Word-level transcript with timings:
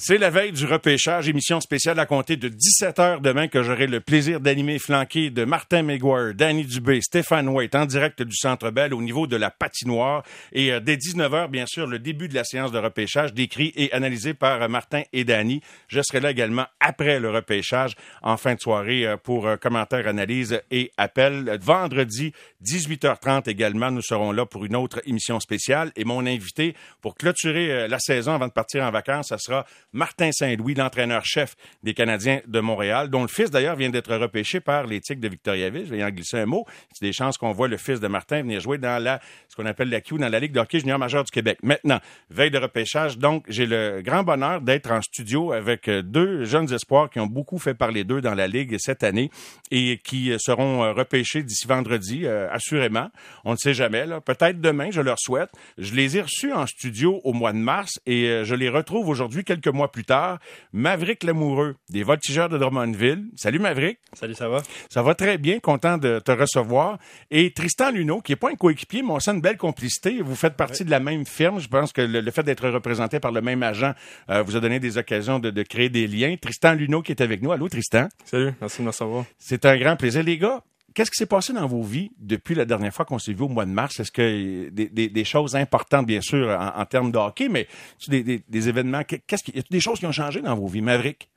C'est 0.00 0.16
la 0.16 0.30
veille 0.30 0.52
du 0.52 0.64
repêchage, 0.64 1.28
émission 1.28 1.60
spéciale 1.60 1.98
à 1.98 2.06
compter 2.06 2.36
de 2.36 2.48
17h 2.48 3.20
demain 3.20 3.48
que 3.48 3.64
j'aurai 3.64 3.88
le 3.88 3.98
plaisir 3.98 4.38
d'animer 4.38 4.78
flanqué 4.78 5.30
de 5.30 5.44
Martin 5.44 5.82
Maguire, 5.82 6.34
Danny 6.36 6.64
Dubé, 6.64 7.00
Stéphane 7.00 7.48
White 7.48 7.74
en 7.74 7.84
direct 7.84 8.22
du 8.22 8.36
Centre 8.36 8.70
Bell 8.70 8.94
au 8.94 9.02
niveau 9.02 9.26
de 9.26 9.34
la 9.34 9.50
patinoire. 9.50 10.22
Et 10.52 10.72
euh, 10.72 10.78
dès 10.78 10.94
19h, 10.94 11.48
bien 11.48 11.66
sûr, 11.66 11.88
le 11.88 11.98
début 11.98 12.28
de 12.28 12.34
la 12.36 12.44
séance 12.44 12.70
de 12.70 12.78
repêchage 12.78 13.34
décrit 13.34 13.72
et 13.74 13.92
analysé 13.92 14.34
par 14.34 14.62
euh, 14.62 14.68
Martin 14.68 15.02
et 15.12 15.24
Danny. 15.24 15.62
Je 15.88 16.00
serai 16.00 16.20
là 16.20 16.30
également 16.30 16.66
après 16.78 17.18
le 17.18 17.30
repêchage 17.30 17.96
en 18.22 18.36
fin 18.36 18.54
de 18.54 18.60
soirée 18.60 19.04
euh, 19.04 19.16
pour 19.16 19.48
commentaires, 19.60 20.06
analyse 20.06 20.62
et 20.70 20.92
appel. 20.96 21.58
Vendredi, 21.60 22.32
18h30 22.64 23.50
également, 23.50 23.90
nous 23.90 24.02
serons 24.02 24.30
là 24.30 24.46
pour 24.46 24.64
une 24.64 24.76
autre 24.76 25.00
émission 25.06 25.40
spéciale. 25.40 25.90
Et 25.96 26.04
mon 26.04 26.24
invité 26.24 26.76
pour 27.00 27.16
clôturer 27.16 27.88
la 27.88 27.98
saison 27.98 28.34
avant 28.34 28.46
de 28.46 28.52
partir 28.52 28.84
en 28.84 28.92
vacances, 28.92 29.30
ça 29.30 29.38
sera 29.38 29.66
Martin 29.92 30.30
Saint-Louis, 30.32 30.74
l'entraîneur-chef 30.74 31.54
des 31.82 31.94
Canadiens 31.94 32.40
de 32.46 32.60
Montréal, 32.60 33.08
dont 33.08 33.22
le 33.22 33.28
fils 33.28 33.50
d'ailleurs 33.50 33.76
vient 33.76 33.90
d'être 33.90 34.14
repêché 34.14 34.60
par 34.60 34.86
les 34.86 35.00
Tigres 35.00 35.20
de 35.20 35.28
Victoriaville. 35.28 35.86
Je 35.86 35.94
vais 35.94 36.04
en 36.04 36.10
glisser 36.10 36.38
un 36.38 36.46
mot. 36.46 36.66
C'est 36.92 37.06
des 37.06 37.12
chances 37.12 37.38
qu'on 37.38 37.52
voit 37.52 37.68
le 37.68 37.76
fils 37.76 38.00
de 38.00 38.08
Martin 38.08 38.42
venir 38.42 38.60
jouer 38.60 38.78
dans 38.78 39.02
la, 39.02 39.20
ce 39.48 39.56
qu'on 39.56 39.66
appelle 39.66 39.88
la 39.88 40.00
Q, 40.00 40.18
dans 40.18 40.28
la 40.28 40.40
Ligue 40.40 40.52
de 40.52 40.60
hockey 40.60 40.80
junior 40.80 40.98
majeur 40.98 41.24
du 41.24 41.30
Québec. 41.30 41.58
Maintenant, 41.62 42.00
veille 42.30 42.50
de 42.50 42.58
repêchage, 42.58 43.18
donc 43.18 43.44
j'ai 43.48 43.66
le 43.66 44.02
grand 44.04 44.22
bonheur 44.22 44.60
d'être 44.60 44.90
en 44.90 45.00
studio 45.00 45.52
avec 45.52 45.88
euh, 45.88 46.02
deux 46.02 46.44
jeunes 46.44 46.72
espoirs 46.72 47.08
qui 47.08 47.20
ont 47.20 47.26
beaucoup 47.26 47.58
fait 47.58 47.74
parler 47.74 48.04
d'eux 48.04 48.20
dans 48.20 48.34
la 48.34 48.46
Ligue 48.46 48.76
cette 48.78 49.02
année 49.02 49.30
et 49.70 49.98
qui 50.04 50.32
seront 50.38 50.84
euh, 50.84 50.92
repêchés 50.92 51.42
d'ici 51.42 51.66
vendredi, 51.66 52.26
euh, 52.26 52.50
assurément. 52.52 53.08
On 53.44 53.52
ne 53.52 53.56
sait 53.56 53.74
jamais. 53.74 54.04
Peut-être 54.24 54.60
demain, 54.60 54.90
je 54.90 55.00
leur 55.00 55.18
souhaite. 55.18 55.50
Je 55.78 55.94
les 55.94 56.16
ai 56.18 56.22
reçus 56.22 56.52
en 56.52 56.66
studio 56.66 57.20
au 57.24 57.32
mois 57.32 57.52
de 57.52 57.58
mars 57.58 58.00
et 58.06 58.42
je 58.44 58.54
les 58.54 58.68
retrouve 58.68 59.08
aujourd'hui 59.08 59.44
quelques 59.44 59.68
mois 59.68 59.77
mois 59.78 59.90
plus 59.90 60.04
tard, 60.04 60.38
Maverick 60.72 61.24
Lamoureux, 61.24 61.76
des 61.88 62.02
voltigeurs 62.02 62.48
de 62.48 62.58
Drummondville. 62.58 63.26
Salut 63.36 63.58
Maverick. 63.58 63.98
Salut, 64.12 64.34
ça 64.34 64.48
va? 64.48 64.62
Ça 64.90 65.02
va 65.02 65.14
très 65.14 65.38
bien, 65.38 65.60
content 65.60 65.96
de 65.96 66.18
te 66.18 66.32
recevoir. 66.32 66.98
Et 67.30 67.52
Tristan 67.52 67.90
Luneau, 67.90 68.20
qui 68.20 68.32
n'est 68.32 68.36
pas 68.36 68.50
un 68.50 68.54
coéquipier, 68.54 69.02
mais 69.02 69.12
on 69.12 69.20
sent 69.20 69.32
une 69.32 69.40
belle 69.40 69.56
complicité. 69.56 70.20
Vous 70.20 70.34
faites 70.34 70.54
partie 70.54 70.84
de 70.84 70.90
la 70.90 71.00
même 71.00 71.24
firme. 71.24 71.60
Je 71.60 71.68
pense 71.68 71.92
que 71.92 72.02
le, 72.02 72.30
fait 72.30 72.42
d'être 72.42 72.68
représenté 72.68 73.20
par 73.20 73.32
le 73.32 73.40
même 73.40 73.62
agent 73.62 73.94
euh, 74.30 74.42
vous 74.42 74.56
a 74.56 74.60
donné 74.60 74.80
des 74.80 74.98
occasions 74.98 75.38
de, 75.38 75.50
de, 75.50 75.62
créer 75.62 75.88
des 75.88 76.06
liens. 76.06 76.36
Tristan 76.40 76.74
Luneau 76.74 77.02
qui 77.02 77.12
est 77.12 77.22
avec 77.22 77.40
nous. 77.40 77.52
Allô, 77.52 77.68
Tristan? 77.68 78.08
Salut, 78.24 78.52
merci 78.60 78.78
de 78.78 78.82
me 78.82 78.90
recevoir. 78.90 79.24
C'est 79.38 79.64
un 79.64 79.76
grand 79.78 79.96
plaisir. 79.96 80.22
Les 80.22 80.38
gars, 80.38 80.62
Qu'est-ce 80.98 81.12
qui 81.12 81.18
s'est 81.18 81.26
passé 81.26 81.52
dans 81.52 81.68
vos 81.68 81.84
vies 81.84 82.10
depuis 82.18 82.56
la 82.56 82.64
dernière 82.64 82.92
fois 82.92 83.04
qu'on 83.04 83.20
s'est 83.20 83.32
vu 83.32 83.44
au 83.44 83.48
mois 83.48 83.64
de 83.64 83.70
mars? 83.70 84.00
Est-ce 84.00 84.10
que 84.10 84.68
des, 84.70 84.88
des, 84.88 85.24
choses 85.24 85.54
importantes, 85.54 86.06
bien 86.06 86.20
sûr, 86.20 86.50
en, 86.50 86.84
termes 86.86 87.12
de 87.12 87.18
hockey, 87.18 87.48
mais 87.48 87.68
des, 88.08 88.68
événements, 88.68 89.04
qu'est-ce 89.04 89.44
qu'il 89.44 89.54
y 89.54 89.60
a 89.60 89.62
des 89.70 89.78
choses 89.78 90.00
qui 90.00 90.06
ont 90.06 90.12
changé 90.12 90.40
dans 90.40 90.56
vos 90.56 90.66
vies, 90.66 90.82
Maverick? 90.82 91.28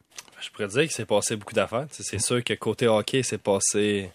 Je 0.42 0.50
pourrais 0.50 0.68
dire 0.68 0.82
qu'il 0.82 0.90
s'est 0.90 1.06
passé 1.06 1.36
beaucoup 1.36 1.54
d'affaires. 1.54 1.86
C'est 1.92 2.18
sûr 2.18 2.44
que 2.44 2.56
côté 2.56 2.88
hockey, 2.88 3.22
s'est 3.22 3.38
passé 3.38 4.10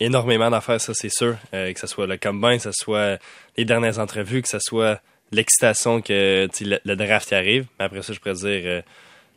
énormément 0.00 0.48
d'affaires, 0.48 0.80
ça 0.80 0.94
c'est 0.94 1.12
sûr. 1.12 1.36
Euh, 1.52 1.74
que 1.74 1.78
ce 1.78 1.86
soit 1.86 2.06
le 2.06 2.16
combine, 2.16 2.56
que 2.56 2.62
ce 2.62 2.72
soit 2.72 3.18
les 3.58 3.66
dernières 3.66 3.98
entrevues, 3.98 4.40
que 4.40 4.48
ce 4.48 4.60
soit 4.60 5.02
l'excitation 5.30 6.00
que 6.00 6.48
le, 6.62 6.94
draft 6.96 7.34
arrive. 7.34 7.66
Mais 7.78 7.84
après 7.84 8.00
ça, 8.00 8.14
je 8.14 8.18
pourrais 8.18 8.32
dire, 8.32 8.62
euh, 8.64 8.80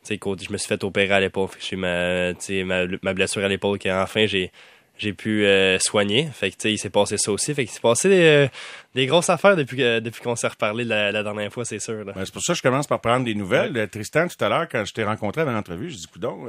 je 0.10 0.54
me 0.54 0.58
suis 0.58 0.70
fait 0.70 0.82
opérer 0.86 1.16
à 1.16 1.20
l'épaule. 1.20 1.50
J'ai 1.60 1.76
ma, 1.76 2.32
ma, 2.64 2.88
ma 3.02 3.14
blessure 3.14 3.44
à 3.44 3.50
l'épaule 3.50 3.78
qui 3.78 3.92
enfin 3.92 4.26
j'ai 4.26 4.54
j'ai 5.00 5.14
pu 5.14 5.46
euh, 5.46 5.80
soigner. 5.80 6.30
Fait 6.34 6.52
que, 6.52 6.68
il 6.68 6.78
s'est 6.78 6.90
passé 6.90 7.18
ça 7.18 7.32
aussi. 7.32 7.54
Fait 7.54 7.66
qu'il 7.66 7.74
s'est 7.74 7.80
passé 7.80 8.10
des, 8.10 8.22
euh, 8.22 8.48
des, 8.94 9.06
grosses 9.06 9.30
affaires 9.30 9.56
depuis, 9.56 9.78
depuis 9.78 10.22
qu'on 10.22 10.36
s'est 10.36 10.48
reparlé 10.48 10.84
la, 10.84 11.12
la, 11.12 11.24
dernière 11.24 11.52
fois, 11.52 11.66
c'est 11.66 11.80
sûr. 11.80 12.04
c'est 12.16 12.34
pour 12.34 12.42
ça 12.42 12.54
que 12.54 12.58
je 12.58 12.62
commence 12.62 12.86
par 12.86 13.00
prendre 13.00 13.26
des 13.26 13.34
nouvelles. 13.34 13.76
Euh, 13.78 13.88
Tristan, 13.88 14.28
tout 14.28 14.44
à 14.44 14.50
l'heure, 14.50 14.68
quand 14.70 14.84
je 14.86 14.94
t'ai 14.94 15.04
rencontré 15.04 15.46
dans 15.46 15.52
l'entrevue, 15.52 15.90
je 15.90 15.96
dis, 15.96 16.08
coudon, 16.08 16.46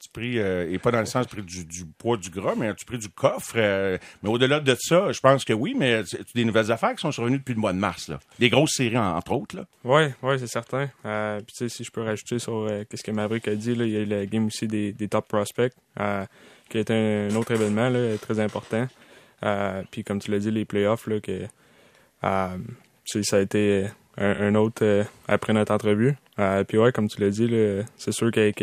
tu 0.00 0.08
pris, 0.08 0.38
et 0.38 0.78
pas 0.78 0.90
dans 0.90 1.00
le 1.00 1.06
sens 1.06 1.26
pris 1.26 1.42
du, 1.42 1.64
du, 1.64 1.84
poids 1.84 2.16
du 2.16 2.30
gras, 2.30 2.54
mais 2.56 2.74
tu 2.74 2.84
pris 2.84 2.98
du 2.98 3.08
coffre. 3.08 3.56
mais 3.56 4.28
au-delà 4.28 4.60
de 4.60 4.76
ça, 4.80 5.12
je 5.12 5.20
pense 5.20 5.44
que 5.44 5.52
oui, 5.52 5.74
mais 5.78 6.02
tu 6.04 6.16
des 6.34 6.44
nouvelles 6.44 6.72
affaires 6.72 6.94
qui 6.94 7.02
sont 7.02 7.12
survenues 7.12 7.38
depuis 7.38 7.54
le 7.54 7.60
mois 7.60 7.72
de 7.72 7.78
mars. 7.78 8.08
Là. 8.08 8.18
Des 8.38 8.48
grosses 8.48 8.74
séries, 8.74 8.98
entre 8.98 9.32
autres. 9.32 9.56
Là. 9.56 9.64
Oui, 9.84 10.02
ouais, 10.22 10.38
c'est 10.38 10.46
certain. 10.46 10.88
puis 11.46 11.68
si 11.68 11.84
je 11.84 11.90
peux 11.90 12.02
rajouter 12.02 12.38
sur 12.38 12.66
qu'est-ce 12.88 13.02
que 13.02 13.10
Maverick 13.10 13.46
a 13.48 13.54
dit, 13.54 13.74
là, 13.74 13.84
il 13.84 13.92
y 13.92 13.96
a 13.96 14.00
eu 14.00 14.06
la 14.06 14.26
game 14.26 14.46
aussi 14.46 14.66
des, 14.66 14.92
des 14.92 15.08
top 15.08 15.28
prospects 15.28 15.72
qui 16.70 16.78
été 16.78 16.94
un 16.94 17.34
autre 17.34 17.50
événement 17.50 17.90
là, 17.90 18.16
très 18.18 18.40
important. 18.40 18.86
Euh, 19.42 19.82
puis 19.90 20.04
comme 20.04 20.20
tu 20.20 20.30
l'as 20.30 20.38
dit, 20.38 20.50
les 20.50 20.64
playoffs, 20.64 21.06
là, 21.06 21.20
que, 21.20 21.46
euh, 22.24 22.58
ça 23.04 23.36
a 23.36 23.40
été 23.40 23.86
un, 24.16 24.54
autre 24.54 24.84
euh, 24.84 25.04
après 25.28 25.52
notre 25.52 25.72
entrevue. 25.72 26.16
puis 26.68 26.78
ouais, 26.78 26.92
comme 26.92 27.08
tu 27.08 27.20
l'as 27.20 27.30
dit, 27.30 27.50
c'est 27.96 28.12
sûr 28.12 28.30
qu'avec 28.30 28.62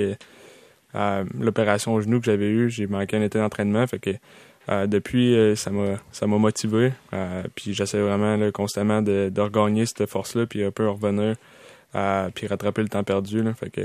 l'opération 1.39 1.93
au 1.93 2.01
genou 2.01 2.19
que 2.19 2.25
j'avais 2.25 2.49
eue, 2.49 2.69
j'ai 2.69 2.87
manqué 2.87 3.17
un 3.17 3.21
été 3.21 3.39
d'entraînement. 3.39 3.85
Fait 3.87 3.99
que 3.99 4.85
depuis, 4.85 5.55
ça 5.55 5.69
m'a 5.69 5.97
ça 6.11 6.27
m'a 6.27 6.37
motivé. 6.37 6.93
puis 7.55 7.73
j'essaie 7.73 7.99
vraiment 7.99 8.51
constamment 8.51 9.01
de, 9.01 9.29
de 9.29 9.41
regagner 9.41 9.85
cette 9.85 10.09
force-là, 10.09 10.45
puis 10.45 10.63
un 10.63 10.71
peu 10.71 10.89
revenir, 10.89 11.35
puis 12.33 12.47
rattraper 12.47 12.81
le 12.83 12.89
temps 12.89 13.03
perdu. 13.03 13.43
Là, 13.43 13.53
fait 13.53 13.69
que 13.69 13.81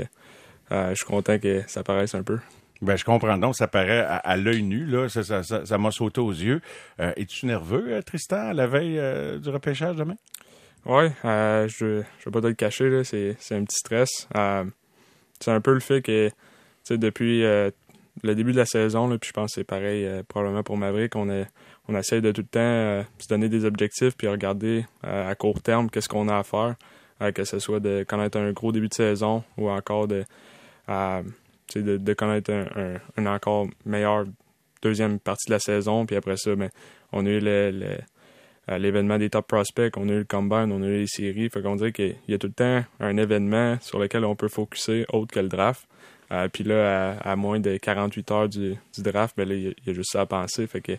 je 0.71 0.95
suis 0.95 1.05
content 1.05 1.37
que 1.39 1.63
ça 1.67 1.83
paraisse 1.83 2.15
un 2.15 2.23
peu. 2.23 2.39
Ben, 2.81 2.97
je 2.97 3.05
comprends 3.05 3.37
donc, 3.37 3.55
ça 3.55 3.67
paraît 3.67 4.05
à, 4.05 4.35
l'œil 4.35 4.63
nu, 4.63 4.85
là, 4.85 5.07
ça 5.07 5.21
m'a 5.77 5.91
ça, 5.91 5.97
sauté 5.97 6.19
aux 6.19 6.31
yeux. 6.31 6.59
Euh, 6.99 7.13
Es-tu 7.15 7.45
nerveux, 7.45 7.85
euh, 7.87 8.01
Tristan, 8.01 8.49
à 8.49 8.53
la 8.53 8.67
veille 8.67 8.99
euh, 8.99 9.39
du 9.39 9.49
repêchage 9.49 9.95
demain? 9.95 10.17
Oui, 10.85 11.05
euh, 11.23 11.67
je 11.69 11.85
ne 11.85 12.01
vais 12.25 12.31
pas 12.31 12.41
te 12.41 12.47
le 12.47 12.53
cacher, 12.53 13.03
c'est, 13.05 13.37
un 13.51 13.63
petit 13.63 13.77
stress. 13.77 14.27
c'est 15.39 15.51
un 15.51 15.61
peu 15.61 15.73
le 15.73 15.79
fait 15.79 16.01
que, 16.01 16.29
depuis 16.89 17.41
le 17.41 18.35
début 18.35 18.51
de 18.51 18.57
la 18.57 18.65
saison, 18.65 19.07
là, 19.07 19.17
puis 19.17 19.29
je 19.29 19.33
pense 19.33 19.51
que 19.51 19.61
c'est 19.61 19.63
pareil 19.63 20.05
probablement 20.27 20.63
pour 20.63 20.75
Maverick, 20.75 21.15
on, 21.15 21.29
est, 21.29 21.47
on 21.87 21.95
essaie 21.95 22.19
de 22.19 22.33
tout 22.33 22.41
le 22.41 22.47
temps 22.47 23.07
se 23.17 23.27
donner 23.29 23.47
des 23.47 23.63
objectifs 23.63 24.17
puis 24.17 24.27
regarder 24.27 24.85
à 25.03 25.33
court 25.35 25.61
terme 25.61 25.89
qu'est-ce 25.89 26.09
qu'on 26.09 26.27
a 26.27 26.37
à 26.37 26.43
faire, 26.43 26.75
que 27.33 27.45
ce 27.45 27.59
soit 27.59 27.79
de 27.79 28.03
connaître 28.05 28.37
un 28.37 28.51
gros 28.51 28.73
début 28.73 28.89
de 28.89 28.93
saison 28.93 29.41
ou 29.55 29.69
encore 29.69 30.09
de 30.09 30.25
de, 31.75 31.97
de, 31.97 32.13
connaître 32.13 32.51
un, 32.51 33.25
encore 33.25 33.67
meilleur 33.85 34.25
deuxième 34.81 35.19
partie 35.19 35.47
de 35.47 35.53
la 35.53 35.59
saison. 35.59 36.05
Puis 36.05 36.15
après 36.15 36.37
ça, 36.37 36.55
ben, 36.55 36.69
on 37.11 37.25
a 37.25 37.29
eu 37.29 37.41
euh, 37.45 38.77
l'événement 38.77 39.17
des 39.17 39.29
top 39.29 39.47
prospects, 39.47 39.95
on 39.97 40.07
a 40.09 40.13
eu 40.13 40.19
le 40.19 40.23
combine, 40.23 40.71
on 40.71 40.81
a 40.81 40.87
eu 40.87 40.99
les 40.99 41.07
séries. 41.07 41.49
Fait 41.49 41.61
qu'on 41.61 41.75
dirait 41.75 41.91
qu'il 41.91 42.15
y 42.27 42.33
a 42.33 42.37
tout 42.37 42.47
le 42.47 42.53
temps 42.53 42.83
un 42.99 43.17
événement 43.17 43.77
sur 43.81 43.99
lequel 43.99 44.25
on 44.25 44.35
peut 44.35 44.47
focuser 44.47 45.05
autre 45.11 45.33
que 45.33 45.39
le 45.39 45.49
draft. 45.49 45.87
Euh, 46.31 46.47
puis 46.47 46.63
là, 46.63 47.17
à, 47.19 47.35
moins 47.35 47.59
de 47.59 47.77
48 47.77 48.31
heures 48.31 48.49
du, 48.49 48.75
draft, 48.97 49.35
ben 49.37 49.49
il 49.49 49.75
y, 49.85 49.89
a 49.89 49.93
juste 49.93 50.11
ça 50.11 50.21
à 50.21 50.25
penser. 50.25 50.65
Fait 50.67 50.81
que 50.81 50.93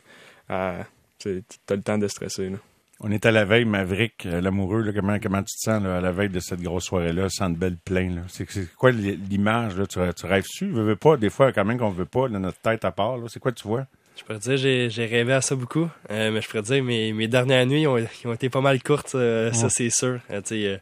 euh, 0.51 0.83
tu 1.19 1.43
as 1.71 1.75
le 1.75 1.83
temps 1.83 1.99
de 1.99 2.07
stresser. 2.09 2.53
On 3.01 3.11
est 3.11 3.27
à 3.27 3.31
la 3.31 3.45
veille, 3.45 3.65
Maverick, 3.65 4.25
euh, 4.27 4.41
l'amoureux. 4.41 4.93
Comment, 4.95 5.19
comment 5.19 5.43
tu 5.43 5.55
te 5.55 5.61
sens 5.61 5.85
à 5.85 6.01
la 6.01 6.13
veille 6.13 6.29
de 6.29 6.41
cette 6.41 6.61
grosse 6.61 6.85
soirée-là, 6.85 7.29
sans 7.29 7.51
de 7.51 7.57
belle 7.57 7.77
plein? 7.77 8.23
C'est 8.29 8.47
quoi 8.77 8.93
l'image? 8.93 9.75
Tu, 9.89 9.99
tu 10.17 10.27
rêves-tu? 10.27 10.67
Veux, 10.69 10.85
veux 10.85 10.97
pas? 10.97 11.17
Des 11.17 11.31
fois, 11.31 11.53
quand 11.53 11.65
même 11.65 11.79
qu'on 11.79 11.91
veut 11.91 12.05
pas, 12.05 12.29
notre 12.29 12.59
tête 12.59 12.85
à 12.85 12.93
part. 12.93 13.19
C'est 13.29 13.41
quoi 13.41 13.53
tu 13.53 13.67
vois? 13.67 13.87
Je 14.17 14.23
pourrais 14.23 14.39
dire 14.39 14.57
j'ai 14.57 14.91
j'ai 14.91 15.07
rêvé 15.07 15.33
à 15.33 15.41
ça 15.41 15.57
beaucoup, 15.57 15.89
euh, 16.11 16.31
mais 16.31 16.41
je 16.41 16.49
pourrais 16.49 16.63
dire 16.63 16.85
mes, 16.85 17.13
mes 17.13 17.27
dernières 17.27 17.67
nuits 17.67 17.85
ont, 17.89 17.97
ont 17.97 18.33
été 18.33 18.49
pas 18.49 18.61
mal 18.61 18.81
courtes, 18.81 19.17
euh, 19.17 19.53
ça 19.53 19.69
c'est 19.69 19.91
sûr. 19.91 20.21
je 20.31 20.79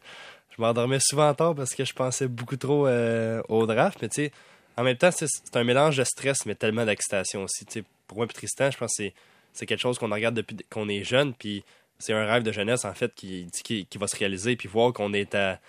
m'endormais 0.59 0.99
souvent 0.99 1.33
tard 1.33 1.55
parce 1.55 1.73
que 1.73 1.83
je 1.83 1.93
pensais 1.93 2.27
beaucoup 2.27 2.57
trop 2.57 2.87
au 3.49 3.65
draft, 3.65 3.97
mais 4.03 4.09
tu 4.09 4.25
sais, 4.25 4.31
en 4.77 4.83
même 4.83 4.97
temps, 4.97 5.09
c'est 5.11 5.27
un 5.55 5.63
mélange 5.63 5.97
de 5.97 6.03
stress, 6.03 6.45
mais 6.45 6.55
tellement 6.55 6.85
d'excitation 6.85 7.43
aussi. 7.43 7.65
pour 8.07 8.17
moi 8.17 8.25
et 8.25 8.33
Tristan, 8.33 8.71
je 8.71 8.77
pense 8.77 8.95
que 8.97 9.03
c'est 9.51 9.65
quelque 9.65 9.79
chose 9.79 9.99
qu'on 9.99 10.09
regarde 10.09 10.35
depuis 10.35 10.57
qu'on 10.69 10.89
est 10.89 11.03
jeune, 11.03 11.33
puis 11.33 11.63
c'est 11.99 12.13
un 12.13 12.25
rêve 12.25 12.43
de 12.43 12.51
jeunesse, 12.51 12.85
en 12.85 12.93
fait, 12.93 13.13
qui, 13.15 13.47
qui, 13.63 13.97
va 13.97 14.07
se 14.07 14.17
réaliser. 14.17 14.55
Puis 14.55 14.67
voir 14.67 14.93
qu'on 14.93 15.13
est 15.13 15.35
à 15.35 15.59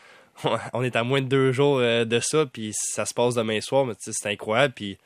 on 0.72 0.82
est 0.82 0.96
à 0.96 1.04
moins 1.04 1.20
de 1.20 1.28
deux 1.28 1.52
jours 1.52 1.78
euh, 1.78 2.04
de 2.04 2.20
ça, 2.20 2.46
puis 2.46 2.72
ça 2.74 3.06
se 3.06 3.14
passe 3.14 3.34
demain 3.34 3.60
soir, 3.60 3.86
mais 3.86 3.94
c'est 3.98 4.30
incroyable. 4.30 4.74
Puis 4.74 4.98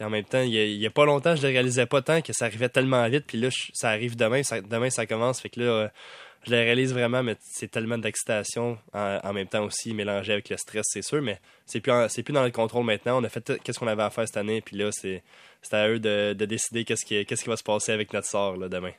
en 0.00 0.10
même 0.10 0.24
temps, 0.24 0.42
il 0.42 0.52
y, 0.52 0.86
a, 0.86 0.90
pas 0.90 1.04
longtemps, 1.04 1.34
je 1.34 1.42
ne 1.42 1.52
réalisais 1.52 1.86
pas 1.86 2.02
tant 2.02 2.22
que 2.22 2.32
ça 2.32 2.44
arrivait 2.44 2.68
tellement 2.68 3.08
vite. 3.08 3.24
Puis 3.26 3.38
là, 3.38 3.48
ça 3.72 3.90
arrive 3.90 4.16
demain, 4.16 4.42
demain 4.68 4.90
ça 4.90 5.06
commence. 5.06 5.40
Fait 5.40 5.48
que 5.48 5.60
là, 5.60 5.66
euh, 5.66 5.88
je 6.44 6.52
le 6.52 6.58
réalise 6.58 6.92
vraiment, 6.92 7.22
mais 7.22 7.36
c'est 7.40 7.70
tellement 7.70 7.98
d'excitation 7.98 8.78
en, 8.92 9.32
même 9.32 9.48
temps 9.48 9.64
aussi, 9.64 9.94
mélangé 9.94 10.32
avec 10.32 10.50
le 10.50 10.56
stress, 10.56 10.84
c'est 10.88 11.02
sûr. 11.02 11.20
Mais 11.20 11.40
c'est 11.66 11.80
plus, 11.80 11.92
c'est 12.08 12.22
plus 12.22 12.32
dans 12.32 12.44
le 12.44 12.50
contrôle 12.50 12.84
maintenant. 12.84 13.20
On 13.20 13.24
a 13.24 13.28
fait 13.28 13.60
qu'est-ce 13.62 13.78
qu'on 13.78 13.88
avait 13.88 14.04
à 14.04 14.10
faire 14.10 14.26
cette 14.26 14.36
année, 14.36 14.60
puis 14.60 14.76
là, 14.76 14.90
c'est 14.92 15.22
à 15.72 15.88
eux 15.88 15.98
de, 15.98 16.32
décider 16.32 16.84
qu'est-ce 16.84 17.04
qui, 17.04 17.24
qu'est-ce 17.26 17.42
qui 17.42 17.48
va 17.48 17.56
se 17.56 17.64
passer 17.64 17.92
avec 17.92 18.12
notre 18.12 18.28
sort 18.28 18.56
là, 18.56 18.68
demain. 18.68 18.92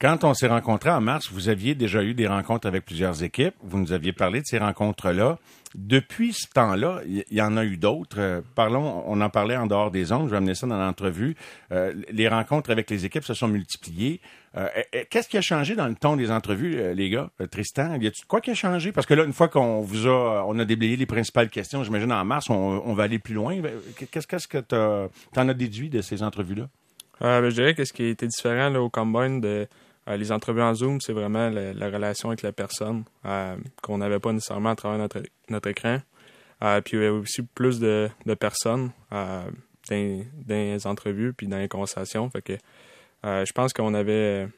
Quand 0.00 0.24
on 0.24 0.32
s'est 0.32 0.46
rencontrés 0.46 0.88
en 0.88 1.02
mars, 1.02 1.30
vous 1.30 1.50
aviez 1.50 1.74
déjà 1.74 2.02
eu 2.02 2.14
des 2.14 2.26
rencontres 2.26 2.66
avec 2.66 2.86
plusieurs 2.86 3.22
équipes. 3.22 3.54
Vous 3.62 3.78
nous 3.78 3.92
aviez 3.92 4.14
parlé 4.14 4.40
de 4.40 4.46
ces 4.46 4.56
rencontres-là. 4.56 5.38
Depuis 5.74 6.32
ce 6.32 6.48
temps-là, 6.48 7.02
il 7.06 7.22
y, 7.30 7.42
en 7.42 7.54
a 7.58 7.64
eu 7.66 7.76
d'autres. 7.76 8.18
Euh, 8.18 8.40
parlons, 8.54 9.04
on 9.06 9.20
en 9.20 9.28
parlait 9.28 9.58
en 9.58 9.66
dehors 9.66 9.90
des 9.90 10.10
ondes. 10.10 10.24
Je 10.24 10.30
vais 10.30 10.38
amener 10.38 10.54
ça 10.54 10.66
dans 10.66 10.78
l'entrevue. 10.78 11.36
Euh, 11.70 11.92
les 12.10 12.28
rencontres 12.28 12.70
avec 12.70 12.88
les 12.88 13.04
équipes 13.04 13.24
se 13.24 13.34
sont 13.34 13.48
multipliées. 13.48 14.22
Euh, 14.56 14.68
qu'est-ce 15.10 15.28
qui 15.28 15.36
a 15.36 15.42
changé 15.42 15.76
dans 15.76 15.86
le 15.86 15.94
ton 15.94 16.16
des 16.16 16.30
entrevues, 16.30 16.94
les 16.94 17.10
gars, 17.10 17.28
Tristan 17.50 17.94
Y 18.00 18.06
a-t-il 18.06 18.26
quoi 18.26 18.40
qui 18.40 18.52
a 18.52 18.54
changé? 18.54 18.92
Parce 18.92 19.06
que 19.06 19.12
là, 19.12 19.24
une 19.24 19.34
fois 19.34 19.48
qu'on 19.48 19.82
vous 19.82 20.06
a, 20.06 20.44
on 20.48 20.58
a 20.58 20.64
déblayé 20.64 20.96
les 20.96 21.04
principales 21.04 21.50
questions, 21.50 21.84
j'imagine 21.84 22.10
en 22.10 22.24
mars, 22.24 22.48
on, 22.48 22.94
va 22.94 23.02
aller 23.02 23.18
plus 23.18 23.34
loin. 23.34 23.54
Qu'est-ce, 24.10 24.26
qu'est-ce 24.26 24.48
que 24.48 24.58
tu 24.58 25.38
en 25.38 25.48
as 25.50 25.54
déduit 25.54 25.90
de 25.90 26.00
ces 26.00 26.22
entrevues-là? 26.22 26.68
Ben, 27.20 27.44
Je 27.50 27.54
dirais 27.54 27.74
que 27.74 27.84
ce 27.84 27.92
qui 27.92 28.04
été 28.04 28.26
différent 28.26 28.70
là, 28.70 28.80
au 28.80 28.88
combine 28.88 29.42
de 29.42 29.68
euh, 30.08 30.16
les 30.16 30.32
entrevues 30.32 30.62
en 30.62 30.74
Zoom, 30.74 31.00
c'est 31.00 31.12
vraiment 31.12 31.50
la, 31.50 31.90
relation 31.90 32.30
avec 32.30 32.42
la 32.42 32.52
personne 32.52 33.04
euh, 33.26 33.56
qu'on 33.82 33.98
n'avait 33.98 34.18
pas 34.18 34.32
nécessairement 34.32 34.70
à 34.70 34.76
travers 34.76 34.98
notre, 35.48 35.68
écran. 35.68 35.98
Euh, 36.62 36.80
puis 36.80 36.96
il 36.96 37.02
y 37.02 37.06
avait 37.06 37.16
aussi 37.16 37.42
plus 37.42 37.80
de, 37.80 38.10
personnes 38.38 38.90
dans, 39.10 39.44
les 39.88 40.86
entrevues 40.86 41.32
puis 41.32 41.48
dans 41.48 41.58
les 41.58 41.68
conversations. 41.68 42.30
Fait 42.30 42.42
que 42.42 42.56
je 43.22 43.52
pense 43.52 43.72
qu'on 43.72 43.94
avait 43.94 44.48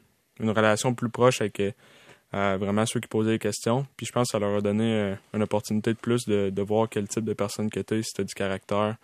une 0.40 0.50
relation 0.50 0.94
plus 0.94 1.10
proche 1.10 1.40
avec 1.40 1.60
vraiment 2.32 2.86
ceux 2.86 3.00
qui 3.00 3.08
posaient 3.08 3.32
les 3.32 3.38
questions. 3.38 3.86
Puis 3.96 4.06
je 4.06 4.12
pense 4.12 4.28
que 4.28 4.32
ça 4.32 4.38
leur 4.38 4.56
a 4.56 4.60
donné 4.60 5.16
une 5.34 5.42
opportunité 5.42 5.92
de 5.92 5.98
plus 5.98 6.24
de, 6.26 6.62
voir 6.62 6.88
quel 6.88 7.08
type 7.08 7.24
de 7.24 7.34
personne 7.34 7.70
que 7.70 7.80
tu 7.80 7.98
es, 7.98 8.02
si 8.02 8.12
tu 8.12 8.20
as 8.20 8.24
du 8.24 8.34
caractère 8.34 8.96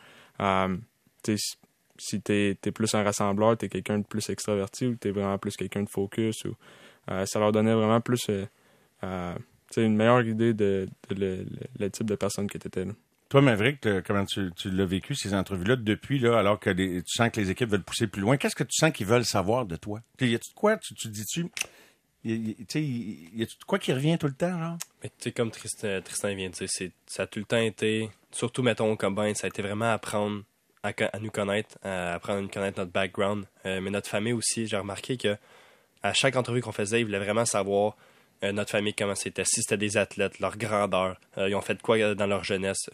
si 1.98 2.20
tu 2.22 2.32
es, 2.32 2.72
plus 2.72 2.94
un 2.94 3.02
rassembleur, 3.02 3.56
tu 3.56 3.66
es 3.66 3.68
quelqu'un 3.68 3.98
de 3.98 4.04
plus 4.04 4.28
extraverti 4.30 4.86
ou 4.86 4.96
tu 4.96 5.08
es 5.08 5.10
vraiment 5.10 5.38
plus 5.38 5.56
quelqu'un 5.56 5.82
de 5.82 5.88
focus. 5.88 6.44
Ou, 6.44 6.54
euh, 7.10 7.26
ça 7.26 7.38
leur 7.38 7.52
donnait 7.52 7.74
vraiment 7.74 8.00
plus 8.00 8.28
euh, 8.30 8.46
euh, 9.04 9.34
une 9.76 9.96
meilleure 9.96 10.26
idée 10.26 10.54
de, 10.54 10.88
le, 11.10 11.88
type 11.88 12.06
de 12.06 12.14
personne 12.14 12.48
que 12.48 12.58
tu 12.58 12.66
étais. 12.66 12.86
Toi, 13.28 13.42
Maverick, 13.42 13.86
comment 14.06 14.24
tu, 14.24 14.50
l'as 14.64 14.86
vécu, 14.86 15.14
ces 15.14 15.34
entrevues-là, 15.34 15.76
depuis, 15.76 16.18
là, 16.18 16.38
alors 16.38 16.58
que 16.58 16.70
tu 16.70 17.02
sens 17.06 17.30
que 17.30 17.40
les 17.40 17.50
équipes 17.50 17.68
veulent 17.68 17.82
pousser 17.82 18.06
plus 18.06 18.22
loin? 18.22 18.38
Qu'est-ce 18.38 18.56
que 18.56 18.64
tu 18.64 18.74
sens 18.74 18.90
qu'ils 18.90 19.06
veulent 19.06 19.24
savoir 19.24 19.66
de 19.66 19.76
toi? 19.76 20.00
Y 20.20 20.34
a-tu 20.34 20.50
de 20.50 20.54
quoi? 20.54 20.78
Tu, 20.78 20.94
tu 20.94 21.08
dis-tu. 21.08 21.46
Y, 22.24 22.56
a-tu 22.62 22.78
de 23.58 23.64
quoi 23.66 23.78
qui 23.78 23.92
revient 23.92 24.16
tout 24.18 24.26
le 24.26 24.32
temps, 24.32 24.58
genre? 24.58 24.78
Mais 25.02 25.10
tu 25.10 25.24
sais, 25.24 25.32
comme 25.32 25.50
Tristan, 25.50 26.00
Tristan 26.02 26.34
vient 26.34 26.48
de 26.48 26.54
dire, 26.54 26.68
ça 27.06 27.22
a 27.24 27.26
tout 27.26 27.38
le 27.38 27.44
temps 27.44 27.58
été, 27.58 28.08
surtout, 28.30 28.62
mettons, 28.62 28.90
au 28.90 28.96
combine, 28.96 29.34
ça 29.34 29.46
a 29.46 29.48
été 29.48 29.60
vraiment 29.60 29.92
apprendre 29.92 30.42
à, 30.82 31.18
nous 31.20 31.30
connaître, 31.30 31.76
à 31.82 32.14
apprendre 32.14 32.38
à 32.38 32.42
nous 32.42 32.48
connaître 32.48 32.78
notre 32.78 32.92
background, 32.92 33.44
euh, 33.66 33.80
mais 33.80 33.90
notre 33.90 34.08
famille 34.08 34.32
aussi. 34.32 34.66
J'ai 34.66 34.76
remarqué 34.76 35.16
que 35.16 35.36
à 36.02 36.12
chaque 36.12 36.36
entrevue 36.36 36.60
qu'on 36.60 36.72
faisait, 36.72 37.00
ils 37.00 37.04
voulaient 37.04 37.18
vraiment 37.18 37.44
savoir 37.44 37.96
euh, 38.44 38.52
notre 38.52 38.70
famille 38.70 38.94
comment 38.94 39.14
c'était, 39.14 39.44
si 39.44 39.62
c'était 39.62 39.76
des 39.76 39.96
athlètes, 39.96 40.38
leur 40.38 40.56
grandeur, 40.56 41.18
euh, 41.36 41.48
ils 41.48 41.54
ont 41.54 41.60
fait 41.60 41.80
quoi 41.82 42.14
dans 42.14 42.26
leur 42.26 42.44
jeunesse, 42.44 42.88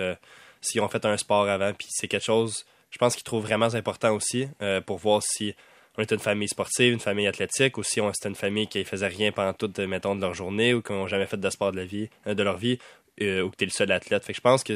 s'ils 0.60 0.80
ont 0.80 0.88
fait 0.88 1.04
un 1.04 1.16
sport 1.18 1.46
avant, 1.46 1.72
puis 1.74 1.88
c'est 1.90 2.08
quelque 2.08 2.24
chose, 2.24 2.64
je 2.90 2.96
pense 2.96 3.14
qu'ils 3.14 3.24
trouvent 3.24 3.44
vraiment 3.44 3.74
important 3.74 4.14
aussi 4.14 4.48
pour 4.86 4.96
voir 4.96 5.20
si 5.22 5.54
on 5.98 6.02
était 6.02 6.14
une 6.14 6.20
famille 6.20 6.48
sportive, 6.48 6.94
une 6.94 7.00
famille 7.00 7.26
athlétique, 7.26 7.76
ou 7.76 7.82
si 7.82 8.00
on 8.00 8.10
une 8.24 8.34
famille 8.34 8.66
qui 8.66 8.82
faisait 8.84 9.08
rien 9.08 9.30
pendant 9.30 9.52
toute, 9.52 9.78
mettons, 9.80 10.16
de 10.16 10.22
leur 10.22 10.32
journée, 10.32 10.72
ou 10.72 10.80
qui 10.80 10.92
n'ont 10.92 11.06
jamais 11.06 11.26
fait 11.26 11.36
de 11.36 11.50
sport 11.50 11.72
de 11.72 12.42
leur 12.42 12.56
vie, 12.56 12.78
ou 13.20 13.50
que 13.50 13.56
tu 13.56 13.64
es 13.64 13.66
le 13.66 13.70
seul 13.70 13.92
athlète. 13.92 14.24
Fait 14.24 14.32
que 14.32 14.38
je 14.38 14.40
pense 14.40 14.64
que 14.64 14.72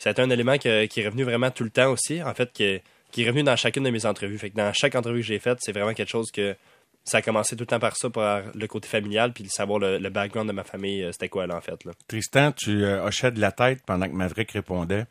c'est 0.00 0.18
un 0.18 0.30
élément 0.30 0.56
qui, 0.56 0.68
est 0.68 1.04
revenu 1.04 1.24
vraiment 1.24 1.50
tout 1.50 1.62
le 1.62 1.70
temps 1.70 1.90
aussi, 1.90 2.22
en 2.22 2.32
fait, 2.32 2.50
qui, 2.52 2.64
est 2.64 3.26
revenu 3.26 3.42
dans 3.42 3.54
chacune 3.54 3.84
de 3.84 3.90
mes 3.90 4.06
entrevues. 4.06 4.38
Fait 4.38 4.48
que 4.48 4.56
dans 4.56 4.72
chaque 4.72 4.94
entrevue 4.94 5.20
que 5.20 5.26
j'ai 5.26 5.38
faite, 5.38 5.58
c'est 5.60 5.72
vraiment 5.72 5.92
quelque 5.92 6.08
chose 6.08 6.30
que 6.30 6.56
ça 7.04 7.18
a 7.18 7.22
commencé 7.22 7.54
tout 7.54 7.62
le 7.62 7.66
temps 7.66 7.78
par 7.78 7.96
ça, 7.96 8.08
par 8.08 8.44
le 8.54 8.66
côté 8.66 8.88
familial, 8.88 9.32
puis 9.34 9.46
savoir 9.48 9.78
le, 9.78 10.08
background 10.08 10.48
de 10.48 10.54
ma 10.54 10.64
famille, 10.64 11.02
euh, 11.02 11.12
c'était 11.12 11.28
quoi 11.28 11.46
là, 11.46 11.56
en 11.56 11.60
fait. 11.60 11.84
Là. 11.84 11.92
Tristan, 12.08 12.52
tu 12.52 12.82
euh, 12.82 13.04
hochais 13.04 13.30
de 13.30 13.40
la 13.40 13.52
tête 13.52 13.82
pendant 13.84 14.06
que 14.06 14.14
Maverick 14.14 14.52
répondait. 14.52 15.04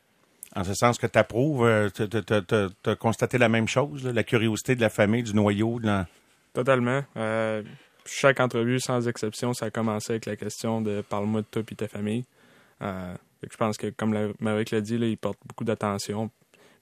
En 0.56 0.64
ce 0.64 0.74
sens 0.74 0.98
que 0.98 1.06
tu 1.06 1.20
approuves, 1.20 1.66
euh, 1.66 1.90
tu 1.90 2.90
as 2.90 2.96
constaté 2.96 3.38
la 3.38 3.50
même 3.50 3.68
chose, 3.68 4.08
la 4.08 4.24
curiosité 4.24 4.76
de 4.76 4.82
la 4.82 4.90
famille, 4.90 5.22
du 5.22 5.36
noyau. 5.36 5.80
De 5.80 6.04
Totalement. 6.54 7.04
chaque 8.06 8.40
entrevue, 8.40 8.80
sans 8.80 9.08
exception, 9.08 9.54
ça 9.54 9.68
a 9.68 9.70
commencé 9.70 10.14
avec 10.14 10.26
la 10.26 10.36
question 10.36 10.82
de 10.82 11.02
parle-moi 11.08 11.42
de 11.42 11.48
toi 11.52 11.62
et 11.70 11.76
ta 11.76 11.88
famille 11.88 12.26
je 13.50 13.58
pense 13.58 13.78
que, 13.78 13.88
comme 13.88 14.34
Maverick 14.40 14.72
l'a 14.72 14.82
dit, 14.82 14.98
là, 14.98 15.08
il 15.08 15.18
porte 15.18 15.40
beaucoup 15.46 15.64
d'attention. 15.64 16.30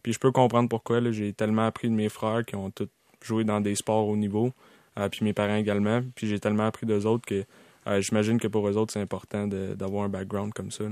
Puis 0.04 0.14
je 0.14 0.20
peux 0.20 0.32
comprendre 0.32 0.70
pourquoi. 0.70 1.00
J'ai 1.12 1.34
tellement 1.34 1.66
appris 1.66 1.90
de 1.90 1.94
mes 1.94 2.10
frères 2.10 2.46
qui 2.46 2.56
ont 2.56 2.72
tous 2.72 2.90
joué 3.24 3.44
dans 3.44 3.62
des 3.62 3.76
sports 3.76 4.08
haut 4.08 4.16
niveau, 4.16 4.52
euh, 4.98 5.10
puis 5.10 5.24
mes 5.24 5.34
parents 5.34 5.56
également. 5.56 6.02
Puis 6.16 6.28
j'ai 6.28 6.40
tellement 6.40 6.68
appris 6.68 6.86
d'eux 6.86 7.06
autres 7.06 7.26
que 7.26 7.44
euh, 7.88 8.02
j'imagine 8.02 8.40
que 8.40 8.48
pour 8.48 8.68
eux 8.68 8.78
autres, 8.78 8.94
c'est 8.94 9.02
important 9.02 9.48
d'avoir 9.48 10.06
un 10.06 10.10
background 10.10 10.54
comme 10.54 10.72
ça 10.72 10.86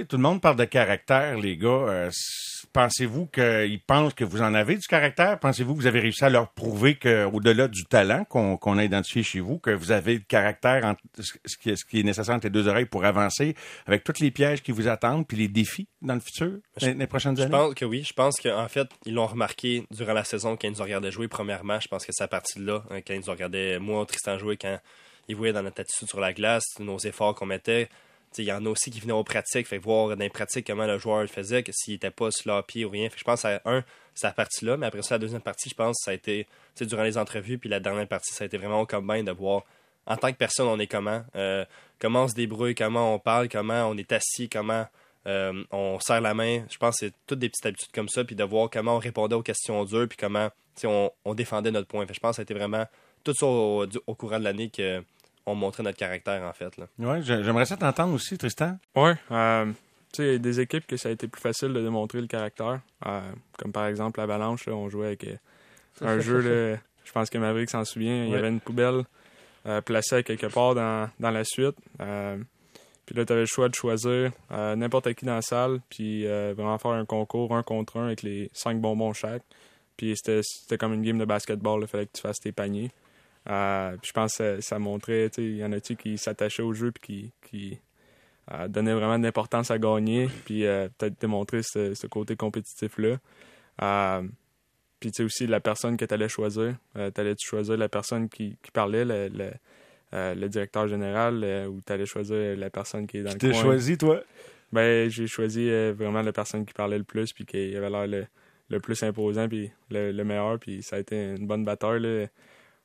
tout 0.00 0.16
le 0.16 0.22
monde 0.22 0.40
parle 0.40 0.56
de 0.56 0.64
caractère, 0.64 1.36
les 1.38 1.56
gars. 1.56 1.68
Euh, 1.68 2.10
pensez-vous 2.72 3.26
qu'ils 3.26 3.80
pensent 3.86 4.14
que 4.14 4.24
vous 4.24 4.42
en 4.42 4.54
avez 4.54 4.76
du 4.76 4.86
caractère? 4.86 5.38
Pensez-vous 5.38 5.74
que 5.74 5.80
vous 5.80 5.86
avez 5.86 6.00
réussi 6.00 6.24
à 6.24 6.30
leur 6.30 6.50
prouver 6.50 6.94
qu'au-delà 6.94 7.68
du 7.68 7.84
talent 7.84 8.24
qu'on 8.24 8.78
a 8.78 8.84
identifié 8.84 9.22
chez 9.22 9.40
vous, 9.40 9.58
que 9.58 9.70
vous 9.70 9.92
avez 9.92 10.14
le 10.14 10.20
caractère, 10.20 10.94
ce, 11.18 11.54
qui 11.56 12.00
est, 12.00 12.02
nécessaire 12.02 12.34
entre 12.34 12.46
les 12.46 12.50
deux 12.50 12.68
oreilles 12.68 12.86
pour 12.86 13.04
avancer 13.04 13.54
avec 13.86 14.04
tous 14.04 14.20
les 14.20 14.30
pièges 14.30 14.62
qui 14.62 14.72
vous 14.72 14.88
attendent 14.88 15.26
puis 15.26 15.36
les 15.36 15.48
défis 15.48 15.88
dans 16.00 16.14
le 16.14 16.20
futur, 16.20 16.58
les, 16.80 16.94
les 16.94 17.06
prochaines 17.06 17.38
années? 17.40 17.50
Je 17.50 17.56
pense 17.56 17.74
que 17.74 17.84
oui. 17.84 18.04
Je 18.04 18.12
pense 18.12 18.40
qu'en 18.40 18.68
fait, 18.68 18.88
ils 19.06 19.14
l'ont 19.14 19.26
remarqué 19.26 19.84
durant 19.90 20.12
la 20.12 20.24
saison 20.24 20.56
quand 20.56 20.68
ils 20.68 20.72
nous 20.72 20.80
ont 20.80 20.84
regardé 20.84 21.10
jouer. 21.10 21.28
Premièrement, 21.28 21.80
je 21.80 21.88
pense 21.88 22.04
que 22.04 22.12
c'est 22.12 22.24
à 22.24 22.28
partir 22.28 22.60
de 22.60 22.66
là, 22.66 22.82
hein, 22.90 23.00
quand 23.06 23.14
ils 23.14 23.20
nous 23.20 23.30
ont 23.30 23.32
regardé, 23.32 23.78
moi, 23.78 24.04
Tristan 24.06 24.38
jouer, 24.38 24.56
quand 24.56 24.78
ils 25.28 25.36
voyaient 25.36 25.52
dans 25.52 25.62
notre 25.62 25.80
attitude 25.80 26.08
sur 26.08 26.20
la 26.20 26.32
glace, 26.32 26.64
nos 26.78 26.98
efforts 26.98 27.34
qu'on 27.34 27.46
mettait 27.46 27.88
il 28.38 28.44
y 28.44 28.52
en 28.52 28.64
a 28.66 28.68
aussi 28.68 28.90
qui 28.90 29.00
venaient 29.00 29.12
aux 29.12 29.24
pratiques, 29.24 29.66
fait 29.66 29.78
voir 29.78 30.08
dans 30.08 30.22
les 30.22 30.30
pratiques 30.30 30.66
comment 30.66 30.86
le 30.86 30.98
joueur 30.98 31.20
le 31.20 31.26
faisait, 31.26 31.64
s'il 31.70 31.94
n'était 31.94 32.10
pas 32.10 32.30
pied 32.66 32.84
ou 32.84 32.90
rien. 32.90 33.08
Fait 33.10 33.18
je 33.18 33.24
pense 33.24 33.44
à 33.44 33.60
un, 33.64 33.84
c'est 34.14 34.26
la 34.26 34.32
partie-là, 34.32 34.76
mais 34.76 34.86
après 34.86 35.02
ça, 35.02 35.14
la 35.14 35.18
deuxième 35.18 35.40
partie, 35.40 35.68
je 35.68 35.74
pense, 35.74 35.96
ça 36.04 36.10
a 36.10 36.14
été 36.14 36.46
durant 36.80 37.02
les 37.02 37.18
entrevues, 37.18 37.58
puis 37.58 37.68
la 37.68 37.80
dernière 37.80 38.08
partie, 38.08 38.34
ça 38.34 38.44
a 38.44 38.46
été 38.46 38.56
vraiment 38.56 38.80
au 38.80 38.86
combine 38.86 39.24
de 39.24 39.32
voir 39.32 39.64
en 40.06 40.16
tant 40.16 40.32
que 40.32 40.36
personne, 40.36 40.66
on 40.66 40.78
est 40.78 40.86
comment, 40.86 41.22
euh, 41.36 41.64
comment 42.00 42.24
on 42.24 42.28
se 42.28 42.34
débrouille, 42.34 42.74
comment 42.74 43.14
on 43.14 43.18
parle, 43.18 43.48
comment 43.48 43.86
on 43.88 43.96
est 43.96 44.10
assis, 44.12 44.48
comment 44.48 44.86
euh, 45.26 45.62
on 45.70 46.00
serre 46.00 46.20
la 46.20 46.34
main. 46.34 46.64
Je 46.70 46.76
pense 46.76 46.98
que 46.98 47.06
c'est 47.06 47.14
toutes 47.26 47.38
des 47.38 47.48
petites 47.48 47.66
habitudes 47.66 47.92
comme 47.92 48.08
ça, 48.08 48.24
puis 48.24 48.34
de 48.34 48.44
voir 48.44 48.68
comment 48.70 48.96
on 48.96 48.98
répondait 48.98 49.36
aux 49.36 49.42
questions 49.42 49.84
dures, 49.84 50.08
puis 50.08 50.18
comment 50.18 50.48
on, 50.84 51.10
on 51.24 51.34
défendait 51.34 51.70
notre 51.70 51.86
point. 51.86 52.06
Fait 52.06 52.14
je 52.14 52.20
pense 52.20 52.32
que 52.32 52.36
ça 52.36 52.42
a 52.42 52.44
été 52.44 52.54
vraiment 52.54 52.86
tout 53.22 53.34
ça 53.34 53.46
au, 53.46 53.86
au 54.06 54.14
courant 54.14 54.38
de 54.38 54.44
l'année 54.44 54.70
que 54.70 55.04
on 55.46 55.54
montrait 55.54 55.82
notre 55.82 55.98
caractère, 55.98 56.42
en 56.42 56.52
fait. 56.52 56.72
Oui, 56.98 57.22
j'aimerais 57.22 57.66
ça 57.66 57.76
t'entendre 57.76 58.14
aussi, 58.14 58.38
Tristan. 58.38 58.78
Oui. 58.94 59.10
Euh, 59.30 59.66
tu 60.12 60.16
sais, 60.16 60.26
il 60.26 60.32
y 60.32 60.34
a 60.34 60.38
des 60.38 60.60
équipes 60.60 60.86
que 60.86 60.96
ça 60.96 61.08
a 61.08 61.12
été 61.12 61.26
plus 61.26 61.40
facile 61.40 61.72
de 61.72 61.80
démontrer 61.80 62.20
le 62.20 62.26
caractère. 62.26 62.80
Euh, 63.06 63.20
comme 63.58 63.72
par 63.72 63.86
exemple 63.86 64.20
l'Avalanche, 64.20 64.68
on 64.68 64.88
jouait 64.88 65.06
avec 65.08 65.24
euh, 65.24 65.36
un 66.00 66.20
jeu, 66.20 66.78
je 67.04 67.12
pense 67.12 67.30
que 67.30 67.38
Maverick 67.38 67.70
s'en 67.70 67.84
souvient, 67.84 68.24
il 68.24 68.30
y 68.30 68.34
avait 68.34 68.48
une 68.48 68.60
poubelle 68.60 69.04
placée 69.84 70.24
quelque 70.24 70.46
part 70.46 70.74
dans, 70.74 71.08
la 71.18 71.44
suite. 71.44 71.76
puis 71.98 73.16
là, 73.16 73.24
tu 73.24 73.32
avais 73.32 73.42
le 73.42 73.46
choix 73.46 73.68
de 73.68 73.74
choisir 73.74 74.32
n'importe 74.50 75.12
qui 75.14 75.24
dans 75.24 75.34
la 75.34 75.42
salle, 75.42 75.80
puis 75.88 76.26
vraiment 76.26 76.78
faire 76.78 76.92
un 76.92 77.04
concours 77.04 77.54
un 77.56 77.62
contre 77.62 77.98
un 77.98 78.06
avec 78.06 78.22
les 78.22 78.50
cinq 78.52 78.80
bonbons 78.80 79.12
chaque. 79.12 79.42
Puis 79.96 80.16
c'était 80.16 80.78
comme 80.78 80.94
une 80.94 81.02
game 81.02 81.18
de 81.18 81.24
basketball, 81.24 81.82
il 81.82 81.86
fallait 81.86 82.06
que 82.06 82.12
tu 82.14 82.22
fasses 82.22 82.40
tes 82.40 82.52
paniers. 82.52 82.90
Euh, 83.50 83.96
je 84.02 84.12
pense 84.12 84.36
que 84.36 84.60
ça, 84.60 84.78
montrait, 84.78 85.26
il 85.38 85.56
y 85.56 85.64
en 85.64 85.72
a-tu 85.72 85.96
qui 85.96 86.16
s'attachaient 86.16 86.62
au 86.62 86.72
jeu 86.72 86.92
puis 86.92 87.32
qui, 87.42 87.48
qui 87.48 87.78
euh, 88.52 88.68
donnaient 88.68 88.94
vraiment 88.94 89.18
de 89.18 89.24
l'importance 89.24 89.70
à 89.70 89.78
gagner, 89.78 90.28
puis 90.44 90.64
euh, 90.64 90.88
peut-être 90.98 91.20
démontrer 91.20 91.62
ce, 91.62 92.06
côté 92.06 92.36
compétitif-là. 92.36 93.18
puis 95.00 95.10
tu 95.10 95.16
sais 95.16 95.24
aussi 95.24 95.46
la 95.46 95.60
personne 95.60 95.96
que 95.96 96.04
tu 96.04 96.14
allais 96.14 96.28
choisir. 96.28 96.76
tu 96.94 97.20
allais 97.20 97.34
choisir 97.38 97.76
la 97.76 97.88
personne 97.88 98.28
qui, 98.28 98.56
parlait, 98.72 99.04
le, 99.04 99.28
le, 100.12 100.48
directeur 100.48 100.86
général, 100.86 101.44
ou 101.68 101.80
tu 101.84 101.92
allais 101.92 102.06
choisir 102.06 102.56
la 102.56 102.70
personne 102.70 103.08
qui 103.08 103.18
est 103.18 103.22
dans 103.22 103.32
le 103.32 103.38
coin? 103.38 103.50
Tu 103.50 103.54
choisi, 103.54 103.98
toi? 103.98 104.22
Ben, 104.70 105.10
j'ai 105.10 105.26
choisi 105.26 105.68
vraiment 105.90 106.22
la 106.22 106.32
personne 106.32 106.64
qui 106.64 106.74
parlait 106.74 106.98
le 106.98 107.04
plus, 107.04 107.32
puis 107.32 107.44
qui 107.44 107.74
avait 107.74 107.90
l'air 107.90 108.06
le, 108.68 108.80
plus 108.80 109.02
imposant, 109.02 109.48
puis 109.48 109.72
le, 109.90 110.22
meilleur, 110.22 110.60
puis 110.60 110.80
ça 110.84 110.96
a 110.96 110.98
été 111.00 111.34
une 111.34 111.48
bonne 111.48 111.64
bataille. 111.64 112.00
Là 112.00 112.28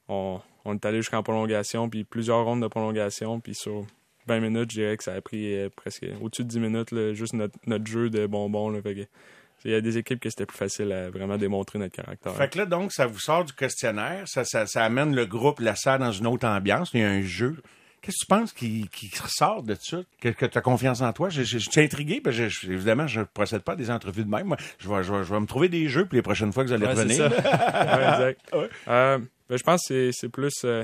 on, 0.07 0.41
est 0.73 0.85
allé 0.85 0.97
jusqu'en 0.97 1.23
prolongation, 1.23 1.89
puis 1.89 2.03
plusieurs 2.03 2.43
rondes 2.43 2.61
de 2.61 2.67
prolongation, 2.67 3.39
puis 3.39 3.55
sur 3.55 3.85
20 4.27 4.39
minutes, 4.39 4.71
je 4.71 4.81
dirais 4.81 4.97
que 4.97 5.03
ça 5.03 5.13
a 5.13 5.21
pris 5.21 5.55
euh, 5.55 5.69
presque 5.75 6.05
au-dessus 6.21 6.43
de 6.43 6.49
10 6.49 6.59
minutes, 6.59 7.13
juste 7.13 7.33
notre, 7.33 7.87
jeu 7.87 8.09
de 8.09 8.25
bonbons. 8.27 8.73
il 8.73 9.71
y 9.71 9.73
a 9.73 9.81
des 9.81 9.97
équipes 9.97 10.19
que 10.19 10.29
c'était 10.29 10.45
plus 10.45 10.57
facile 10.57 10.91
à 10.91 11.09
vraiment 11.09 11.37
démontrer 11.37 11.79
notre 11.79 11.95
caractère. 11.95 12.35
Fait 12.35 12.49
que 12.49 12.57
là, 12.57 12.65
donc, 12.65 12.91
ça 12.91 13.05
vous 13.05 13.19
sort 13.19 13.45
du 13.45 13.53
questionnaire, 13.53 14.27
ça, 14.27 14.43
ça, 14.43 14.83
amène 14.83 15.15
le 15.15 15.25
groupe, 15.25 15.59
la 15.59 15.75
salle 15.75 15.99
dans 15.99 16.11
une 16.11 16.27
autre 16.27 16.47
ambiance, 16.47 16.91
il 16.93 17.01
y 17.01 17.03
a 17.03 17.09
un 17.09 17.21
jeu. 17.21 17.55
Qu'est-ce 18.01 18.17
que 18.17 18.25
tu 18.25 18.27
penses 18.27 18.53
qui, 18.53 18.87
qui 18.89 19.11
ressort 19.19 19.63
de 19.63 19.75
ça? 19.79 19.97
Que, 20.21 20.29
tu 20.29 20.57
as 20.57 20.61
confiance 20.61 21.01
en 21.01 21.11
toi? 21.13 21.29
Je, 21.29 21.41
suis 21.43 21.81
intrigué. 21.81 22.21
Ben 22.23 22.31
évidemment, 22.63 23.07
je 23.07 23.21
ne 23.21 23.25
procède 23.25 23.63
pas 23.63 23.73
à 23.73 23.75
des 23.75 23.89
entrevues 23.89 24.23
de 24.23 24.29
même. 24.29 24.55
je, 24.77 24.87
vais, 24.87 25.03
je, 25.03 25.11
vais, 25.11 25.39
me 25.39 25.45
trouver 25.47 25.67
des 25.67 25.89
jeux 25.89 26.05
pour 26.05 26.15
les 26.15 26.21
prochaines 26.21 26.53
fois 26.53 26.63
que 26.63 26.69
vous 26.69 26.75
allez 26.75 26.85
revenir. 26.85 27.25
exact. 27.25 28.39
Euh, 28.87 29.19
ben, 29.49 29.57
je 29.57 29.63
pense 29.63 29.87
que 29.87 30.11
c'est 30.11 30.29
plus. 30.29 30.53
Euh, 30.63 30.83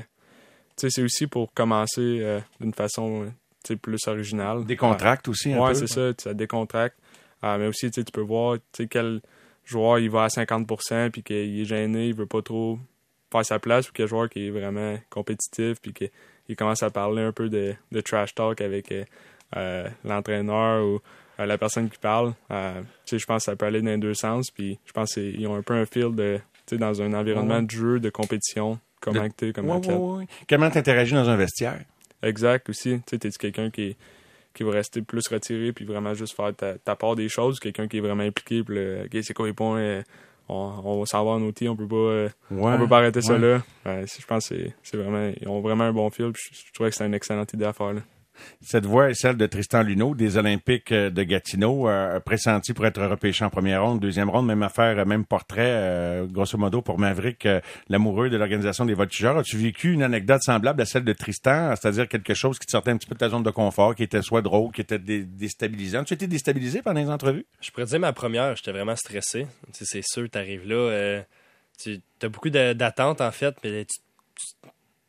c'est 0.76 1.02
aussi 1.02 1.26
pour 1.26 1.52
commencer 1.52 2.40
d'une 2.60 2.74
façon 2.74 3.32
plus 3.80 4.08
originale. 4.08 4.64
Décontracte 4.64 5.28
aussi 5.28 5.52
un 5.52 5.60
ouais, 5.60 5.68
peu. 5.68 5.74
c'est 5.74 5.86
ça, 5.86 6.10
ça 6.18 6.34
décontracte. 6.34 6.98
mais 7.42 7.68
aussi, 7.68 7.92
tu 7.92 8.02
peux 8.12 8.20
voir 8.20 8.58
quel 8.90 9.20
joueur 9.64 10.00
il 10.00 10.10
va 10.10 10.24
à 10.24 10.26
50% 10.26 11.10
puis 11.10 11.22
qu'il 11.22 11.60
est 11.60 11.64
gêné, 11.64 12.08
il 12.08 12.14
veut 12.14 12.26
pas 12.26 12.42
trop 12.42 12.80
faire 13.30 13.46
sa 13.46 13.60
place 13.60 13.88
ou 13.88 13.92
quel 13.94 14.08
joueur 14.08 14.28
qui 14.28 14.48
est 14.48 14.50
vraiment 14.50 14.98
compétitif 15.10 15.80
puis 15.80 15.92
qu'il 15.92 16.56
commence 16.56 16.82
à 16.82 16.90
parler 16.90 17.22
un 17.22 17.32
peu 17.32 17.48
de, 17.48 17.76
de 17.92 18.00
trash 18.00 18.34
talk 18.34 18.60
avec 18.60 18.92
l'entraîneur 20.02 20.84
ou 20.84 21.00
la 21.38 21.58
personne 21.58 21.88
qui 21.90 21.98
parle. 21.98 22.34
Euh, 22.50 22.82
je 23.10 23.24
pense 23.24 23.44
que 23.44 23.50
ça 23.50 23.56
peut 23.56 23.66
aller 23.66 23.80
dans 23.80 23.90
les 23.90 23.98
deux 23.98 24.14
sens. 24.14 24.50
Puis 24.50 24.78
je 24.84 24.92
pense 24.92 25.14
qu'ils 25.14 25.46
ont 25.46 25.54
un 25.54 25.62
peu 25.62 25.74
un 25.74 25.86
feel 25.86 26.14
de 26.14 26.40
dans 26.72 27.02
un 27.02 27.12
environnement 27.12 27.62
de 27.62 27.70
jeu, 27.70 28.00
de 28.00 28.10
compétition, 28.10 28.78
comment 29.00 29.28
tu 29.36 29.48
es 29.48 29.52
comme 29.52 29.70
athlète. 29.70 30.00
Comment 30.48 30.70
tu 30.70 30.78
interagis 30.78 31.14
dans 31.14 31.28
un 31.28 31.36
vestiaire? 31.36 31.80
Exact 32.22 32.68
aussi. 32.68 33.00
Tu 33.06 33.16
es 33.16 33.30
quelqu'un 33.30 33.70
qui, 33.70 33.96
qui 34.54 34.62
va 34.62 34.72
rester 34.72 35.02
plus 35.02 35.26
retiré 35.28 35.72
puis 35.72 35.84
vraiment 35.84 36.14
juste 36.14 36.34
faire 36.34 36.52
ta, 36.54 36.96
part 36.96 37.16
des 37.16 37.28
choses. 37.28 37.60
Quelqu'un 37.60 37.86
qui 37.86 37.98
est 37.98 38.00
vraiment 38.00 38.22
impliqué. 38.22 38.62
Puis, 38.62 38.78
OK, 38.78 39.22
c'est 39.22 39.34
quoi 39.34 39.46
les 39.46 39.52
points? 39.52 39.78
Euh, 39.78 40.02
on, 40.48 40.72
on 40.84 41.00
va 41.00 41.06
s'en 41.06 41.24
va 41.24 41.32
en 41.32 41.42
outil, 41.42 41.68
on 41.68 41.76
peut 41.76 41.88
pas, 41.88 41.96
euh, 41.96 42.28
on 42.50 42.76
peut 42.76 42.88
pas 42.88 42.98
arrêter 42.98 43.22
ça 43.22 43.38
là. 43.38 43.62
je 43.86 44.26
pense 44.26 44.50
que 44.50 44.56
c'est 44.82 44.96
vraiment, 44.96 45.32
ils 45.40 45.48
ont 45.48 45.60
vraiment 45.60 45.84
un 45.84 45.92
bon. 45.92 46.10
Je, 46.10 46.24
je 46.34 46.72
trouvais 46.74 46.90
que 46.90 46.96
c'est 46.96 47.06
une 47.06 47.14
excellente 47.14 47.52
idée 47.54 47.64
à 47.64 47.72
faire. 47.72 47.94
Là. 47.94 48.02
Cette 48.60 48.86
voix 48.86 49.10
est 49.10 49.14
celle 49.14 49.36
de 49.36 49.46
Tristan 49.46 49.82
Luneau, 49.82 50.14
des 50.14 50.36
Olympiques 50.36 50.92
euh, 50.92 51.10
de 51.10 51.22
Gatineau, 51.22 51.88
euh, 51.88 52.20
pressenti 52.20 52.72
pour 52.72 52.86
être 52.86 53.02
repêché 53.02 53.44
en 53.44 53.50
première 53.50 53.84
ronde, 53.84 54.00
deuxième 54.00 54.30
ronde, 54.30 54.46
même 54.46 54.62
affaire, 54.62 54.98
euh, 54.98 55.04
même 55.04 55.24
portrait, 55.24 56.24
grosso 56.30 56.58
modo, 56.58 56.82
pour 56.82 56.98
Maverick, 56.98 57.46
l'amoureux 57.88 58.30
de 58.30 58.36
l'organisation 58.36 58.84
des 58.84 58.94
voltigeurs. 58.94 59.38
As-tu 59.38 59.56
vécu 59.56 59.92
une 59.92 60.02
anecdote 60.02 60.42
semblable 60.42 60.80
à 60.80 60.84
celle 60.84 61.04
de 61.04 61.12
Tristan, 61.12 61.74
c'est-à-dire 61.76 62.08
quelque 62.08 62.34
chose 62.34 62.58
qui 62.58 62.66
te 62.66 62.70
sortait 62.70 62.90
un 62.90 62.96
petit 62.96 63.06
peu 63.06 63.14
de 63.14 63.20
ta 63.20 63.28
zone 63.28 63.42
de 63.42 63.50
confort, 63.50 63.94
qui 63.94 64.02
était 64.02 64.22
soit 64.22 64.42
drôle, 64.42 64.72
qui 64.72 64.80
était 64.80 64.98
déstabilisant? 64.98 66.04
Tu 66.04 66.14
étais 66.14 66.26
déstabilisé 66.26 66.82
pendant 66.82 67.00
les 67.00 67.10
entrevues? 67.10 67.46
Je 67.60 67.70
pourrais 67.70 67.86
dire 67.86 68.00
ma 68.00 68.12
première, 68.12 68.56
j'étais 68.56 68.72
vraiment 68.72 68.96
stressé. 68.96 69.46
c'est 69.72 70.02
sûr, 70.04 70.28
tu 70.30 70.38
arrives 70.38 70.66
là, 70.66 71.22
tu 71.78 72.00
as 72.22 72.28
beaucoup 72.28 72.50
d'attentes, 72.50 73.20
en 73.20 73.30
fait, 73.30 73.54
mais 73.62 73.84
tu 73.84 73.98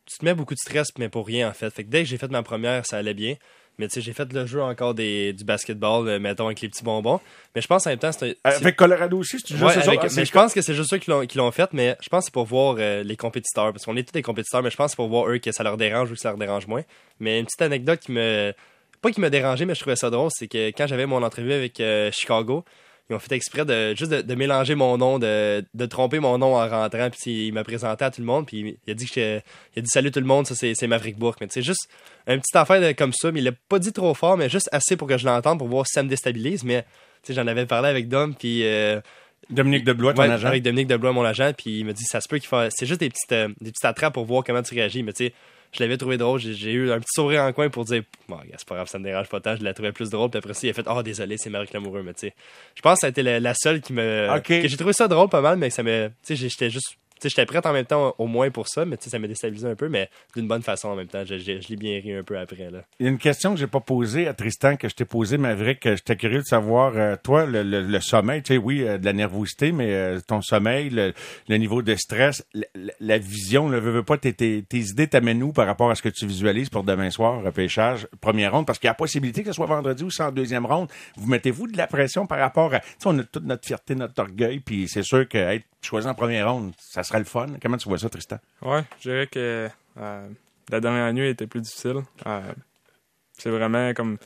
tu 0.06 0.18
te 0.18 0.24
mets 0.24 0.34
beaucoup 0.34 0.54
de 0.54 0.58
stress, 0.58 0.88
mais 0.98 1.08
pour 1.08 1.26
rien, 1.26 1.48
en 1.48 1.52
fait. 1.52 1.70
Fait 1.70 1.84
que 1.84 1.90
dès 1.90 2.02
que 2.02 2.08
j'ai 2.08 2.16
fait 2.16 2.30
ma 2.30 2.42
première, 2.42 2.86
ça 2.86 2.96
allait 2.96 3.14
bien. 3.14 3.34
Mais 3.78 3.88
tu 3.88 3.94
sais, 3.94 4.00
j'ai 4.00 4.14
fait 4.14 4.32
le 4.32 4.46
jeu 4.46 4.62
encore 4.62 4.94
des, 4.94 5.34
du 5.34 5.44
basketball, 5.44 6.08
euh, 6.08 6.18
mettons, 6.18 6.46
avec 6.46 6.62
les 6.62 6.68
petits 6.68 6.82
bonbons. 6.82 7.20
Mais 7.54 7.60
je 7.60 7.66
pense 7.66 7.86
en 7.86 7.90
même 7.90 7.98
temps, 7.98 8.12
c'est. 8.12 8.38
Avec 8.42 8.76
Colorado 8.76 9.18
aussi, 9.18 9.36
tu 9.42 9.54
ouais, 9.54 9.74
Mais 10.16 10.24
je 10.24 10.32
pense 10.32 10.54
que 10.54 10.62
c'est 10.62 10.74
juste 10.74 10.90
ceux 10.90 10.98
qui 10.98 11.38
l'ont 11.38 11.50
fait, 11.50 11.70
mais 11.72 11.96
je 12.00 12.08
pense 12.08 12.20
que 12.20 12.24
c'est 12.26 12.32
pour 12.32 12.46
voir 12.46 12.76
euh, 12.78 13.02
les 13.02 13.16
compétiteurs. 13.16 13.72
Parce 13.72 13.84
qu'on 13.84 13.96
est 13.96 14.04
tous 14.04 14.12
des 14.12 14.22
compétiteurs, 14.22 14.62
mais 14.62 14.70
je 14.70 14.76
pense 14.76 14.86
que 14.86 14.90
c'est 14.92 14.96
pour 14.96 15.08
voir 15.08 15.28
eux 15.28 15.38
que 15.38 15.52
ça 15.52 15.62
leur 15.62 15.76
dérange 15.76 16.10
ou 16.10 16.14
que 16.14 16.20
ça 16.20 16.30
leur 16.30 16.38
dérange 16.38 16.66
moins. 16.66 16.82
Mais 17.20 17.38
une 17.38 17.44
petite 17.44 17.62
anecdote 17.62 18.00
qui 18.00 18.12
me. 18.12 18.54
Pas 19.02 19.10
qui 19.10 19.20
m'a 19.20 19.28
dérangé, 19.28 19.66
mais 19.66 19.74
je 19.74 19.80
trouvais 19.80 19.96
ça 19.96 20.08
drôle, 20.08 20.30
c'est 20.32 20.48
que 20.48 20.68
quand 20.68 20.86
j'avais 20.86 21.04
mon 21.04 21.22
entrevue 21.22 21.52
avec 21.52 21.78
euh, 21.80 22.10
Chicago, 22.12 22.64
ils 23.08 23.14
ont 23.14 23.18
fait 23.18 23.34
exprès 23.34 23.64
de 23.64 23.94
juste 23.94 24.10
de, 24.10 24.34
mélanger 24.34 24.74
mon 24.74 24.98
nom, 24.98 25.18
de, 25.18 25.64
de, 25.74 25.86
tromper 25.86 26.18
mon 26.18 26.38
nom 26.38 26.56
en 26.56 26.68
rentrant. 26.68 27.08
Puis 27.10 27.46
il 27.48 27.52
m'a 27.52 27.62
présenté 27.62 28.04
à 28.04 28.10
tout 28.10 28.20
le 28.20 28.26
monde. 28.26 28.46
Puis 28.46 28.78
il 28.86 28.90
a 28.90 28.94
dit 28.94 29.06
que 29.06 29.38
il 29.74 29.78
a 29.78 29.82
dit 29.82 29.88
salut 29.88 30.10
tout 30.10 30.20
le 30.20 30.26
monde, 30.26 30.46
ça 30.46 30.54
c'est 30.54 30.86
Maverick 30.86 31.16
Bourque. 31.16 31.40
Mais 31.40 31.46
c'est 31.50 31.62
juste 31.62 31.88
une 32.26 32.40
petite 32.40 32.56
affaire 32.56 32.96
comme 32.96 33.12
ça. 33.12 33.30
Mais 33.30 33.40
il 33.40 33.44
l'a 33.44 33.52
pas 33.68 33.78
dit 33.78 33.92
trop 33.92 34.12
fort, 34.14 34.36
mais 34.36 34.48
juste 34.48 34.68
assez 34.72 34.96
pour 34.96 35.06
que 35.06 35.16
je 35.18 35.24
l'entende 35.24 35.58
pour 35.58 35.68
voir 35.68 35.86
si 35.86 35.92
ça 35.92 36.02
me 36.02 36.08
déstabilise. 36.08 36.64
Mais 36.64 36.84
j'en 37.28 37.46
avais 37.46 37.66
parlé 37.66 37.88
avec 37.88 38.08
Dom. 38.08 38.34
Puis. 38.34 38.64
Euh, 38.64 39.00
Dominique 39.48 39.84
Deblois, 39.84 40.12
ton 40.12 40.22
agent. 40.22 40.48
Avec 40.48 40.62
Dominique 40.64 40.88
Deblois, 40.88 41.12
mon 41.12 41.24
agent, 41.24 41.52
puis 41.56 41.78
il 41.78 41.84
me 41.84 41.92
dit 41.92 42.02
ça 42.02 42.20
se 42.20 42.26
peut 42.26 42.38
qu'il 42.38 42.48
fasse. 42.48 42.72
C'est 42.76 42.86
juste 42.86 42.98
des 42.98 43.10
petites, 43.10 43.30
euh, 43.32 43.48
des 43.60 43.70
petites 43.70 43.84
attrapes 43.84 44.14
pour 44.14 44.24
voir 44.24 44.42
comment 44.42 44.62
tu 44.62 44.74
réagis. 44.74 45.04
Mais 45.04 45.12
tu 45.12 45.26
sais, 45.26 45.34
je 45.72 45.82
l'avais 45.82 45.96
trouvé 45.96 46.16
drôle. 46.16 46.40
J'ai 46.40 46.72
eu 46.72 46.90
un 46.90 46.98
petit 46.98 47.12
sourire 47.14 47.42
en 47.42 47.52
coin 47.52 47.68
pour 47.68 47.84
dire, 47.84 48.02
bon, 48.28 48.38
c'est 48.56 48.66
pas 48.66 48.76
grave, 48.76 48.88
ça 48.88 48.98
me 48.98 49.04
dérange 49.04 49.28
pas 49.28 49.40
tant. 49.40 49.56
Je 49.56 49.62
l'ai 49.62 49.74
trouvé 49.74 49.92
plus 49.92 50.10
drôle. 50.10 50.30
Puis 50.30 50.38
après 50.38 50.54
ça, 50.54 50.66
il 50.66 50.70
a 50.70 50.72
fait, 50.72 50.86
oh, 50.88 51.02
désolé, 51.02 51.36
c'est 51.38 51.50
Marie 51.50 51.68
Lamoureux. 51.72 52.02
Mais 52.02 52.14
tu 52.14 52.28
sais, 52.28 52.34
je 52.74 52.82
pense 52.82 52.94
que 52.94 53.00
ça 53.00 53.06
a 53.08 53.10
été 53.10 53.22
la, 53.22 53.54
seule 53.54 53.80
qui 53.80 53.92
me. 53.92 54.40
Que 54.40 54.68
j'ai 54.68 54.76
trouvé 54.76 54.92
ça 54.92 55.08
drôle 55.08 55.28
pas 55.28 55.40
mal, 55.40 55.58
mais 55.58 55.70
ça 55.70 55.82
me. 55.82 56.08
Tu 56.26 56.36
sais, 56.36 56.48
j'étais 56.48 56.70
juste 56.70 56.96
j'étais 57.22 57.46
prête 57.46 57.66
en 57.66 57.72
même 57.72 57.86
temps 57.86 58.14
au 58.18 58.26
moins 58.26 58.50
pour 58.50 58.68
ça, 58.68 58.84
mais 58.84 58.96
ça 59.00 59.18
m'a 59.18 59.26
déstabilisé 59.26 59.68
un 59.68 59.74
peu, 59.74 59.88
mais 59.88 60.08
d'une 60.34 60.48
bonne 60.48 60.62
façon 60.62 60.88
en 60.88 60.96
même 60.96 61.08
temps. 61.08 61.24
Je, 61.24 61.38
je, 61.38 61.68
l'ai 61.68 61.76
bien 61.76 62.00
ri 62.00 62.14
un 62.14 62.22
peu 62.22 62.38
après. 62.38 62.70
Là. 62.70 62.84
Il 63.00 63.06
y 63.06 63.08
a 63.08 63.12
une 63.12 63.18
question 63.18 63.54
que 63.54 63.60
j'ai 63.60 63.66
pas 63.66 63.80
posée 63.80 64.28
à 64.28 64.34
Tristan, 64.34 64.76
que 64.76 64.88
je 64.88 64.94
t'ai 64.94 65.04
posée, 65.04 65.38
Maverick. 65.38 65.82
J'étais 65.84 66.16
curieux 66.16 66.40
de 66.40 66.44
savoir, 66.44 66.92
euh, 66.96 67.16
toi, 67.22 67.46
le, 67.46 67.62
le, 67.62 68.00
sommeil, 68.00 68.42
tu 68.42 68.54
sais, 68.54 68.58
oui, 68.58 68.82
euh, 68.82 68.98
de 68.98 69.04
la 69.04 69.12
nervosité, 69.12 69.72
mais 69.72 69.92
euh, 69.92 70.20
ton 70.26 70.42
sommeil, 70.42 70.90
le, 70.90 71.12
niveau 71.56 71.82
de 71.82 71.94
stress, 71.94 72.46
la, 73.00 73.18
vision, 73.18 73.68
ne 73.68 73.78
veut, 73.78 74.02
pas, 74.02 74.18
tes, 74.18 74.32
tes, 74.32 74.64
idées 74.72 75.08
t'amènent 75.08 75.42
où 75.42 75.52
par 75.52 75.66
rapport 75.66 75.90
à 75.90 75.94
ce 75.94 76.02
que 76.02 76.08
tu 76.08 76.26
visualises 76.26 76.68
pour 76.68 76.84
demain 76.84 77.10
soir, 77.10 77.42
repêchage, 77.42 78.06
première 78.20 78.52
ronde, 78.52 78.66
parce 78.66 78.78
qu'il 78.78 78.86
y 78.86 78.90
a 78.90 78.92
la 78.92 78.96
possibilité 78.96 79.42
que 79.42 79.48
ce 79.48 79.54
soit 79.54 79.66
vendredi 79.66 80.04
ou 80.04 80.10
en 80.22 80.30
deuxième 80.30 80.66
ronde. 80.66 80.88
Vous 81.16 81.28
mettez-vous 81.28 81.68
de 81.68 81.76
la 81.76 81.86
pression 81.86 82.26
par 82.26 82.38
rapport 82.38 82.74
à, 82.74 82.80
on 83.04 83.18
a 83.18 83.24
toute 83.24 83.44
notre 83.44 83.66
fierté, 83.66 83.94
notre 83.94 84.20
orgueil, 84.20 84.60
puis 84.60 84.88
c'est 84.88 85.02
sûr 85.02 85.28
qu'être 85.28 85.64
choisi 85.86 86.06
en 86.06 86.14
première 86.14 86.52
ronde, 86.52 86.72
ça 86.78 87.02
serait 87.02 87.18
le 87.18 87.24
fun. 87.24 87.46
Comment 87.62 87.76
tu 87.76 87.88
vois 87.88 87.98
ça, 87.98 88.08
Tristan? 88.08 88.38
Ouais, 88.62 88.82
je 88.98 89.10
dirais 89.10 89.26
que 89.26 89.68
euh, 89.98 90.28
la 90.70 90.80
dernière 90.80 91.12
nuit 91.12 91.28
était 91.28 91.46
plus 91.46 91.60
difficile. 91.60 92.02
Euh, 92.26 92.40
c'est 93.32 93.50
vraiment 93.50 93.92
comme. 93.94 94.18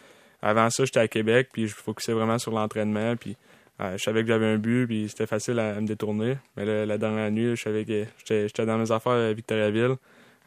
Avant 0.43 0.71
ça, 0.71 0.87
j'étais 0.87 1.01
à 1.01 1.09
Québec, 1.09 1.51
puis 1.53 1.69
je 1.69 1.75
focusais 1.75 2.15
vraiment 2.15 2.39
sur 2.39 2.53
l'entraînement, 2.53 3.15
puis 3.15 3.37
euh, 3.81 3.99
je 3.99 4.03
savais 4.03 4.23
que 4.23 4.29
j'avais 4.29 4.47
un 4.47 4.57
but, 4.57 4.87
puis 4.87 5.07
c'était 5.11 5.27
facile 5.27 5.59
à, 5.59 5.79
me 5.79 5.87
détourner. 5.87 6.39
Mais 6.57 6.87
la 6.87 6.97
dernière 6.97 7.31
nuit, 7.31 7.57
je 7.57 7.63
savais 7.63 7.85
que 7.85 8.07
j'étais 8.27 8.65
dans 8.65 8.79
mes 8.79 8.91
affaires 8.91 9.13
à 9.13 9.33
Victoriaville. 9.35 9.97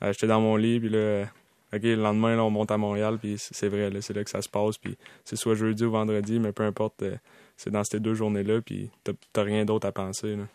j'étais 0.02 0.26
dans 0.26 0.42
mon 0.42 0.56
lit, 0.56 0.80
puis 0.80 0.90
là, 0.90 1.26
le 1.72 1.96
lendemain, 1.96 2.40
on 2.40 2.50
monte 2.50 2.72
à 2.72 2.78
Montréal, 2.78 3.20
puis 3.22 3.36
c'est 3.38 3.68
vrai, 3.68 3.92
c'est 4.02 4.16
là 4.16 4.24
que 4.24 4.32
ça 4.32 4.42
se 4.42 4.50
passe, 4.50 4.80
puis 4.80 4.98
c'est 5.26 5.36
soit 5.36 5.54
jeudi 5.54 5.86
ou 5.86 5.92
vendredi, 5.92 6.40
mais 6.40 6.52
peu 6.52 6.64
importe, 6.64 7.04
c'est 7.56 7.70
dans 7.70 7.84
ces 7.84 8.00
deux 8.00 8.16
journées-là, 8.16 8.62
puis 8.62 8.90
t'as 9.04 9.44
rien 9.44 9.64
d'autre 9.64 9.88
à 9.88 9.92
penser. 9.92 10.36
Là. 10.36 10.46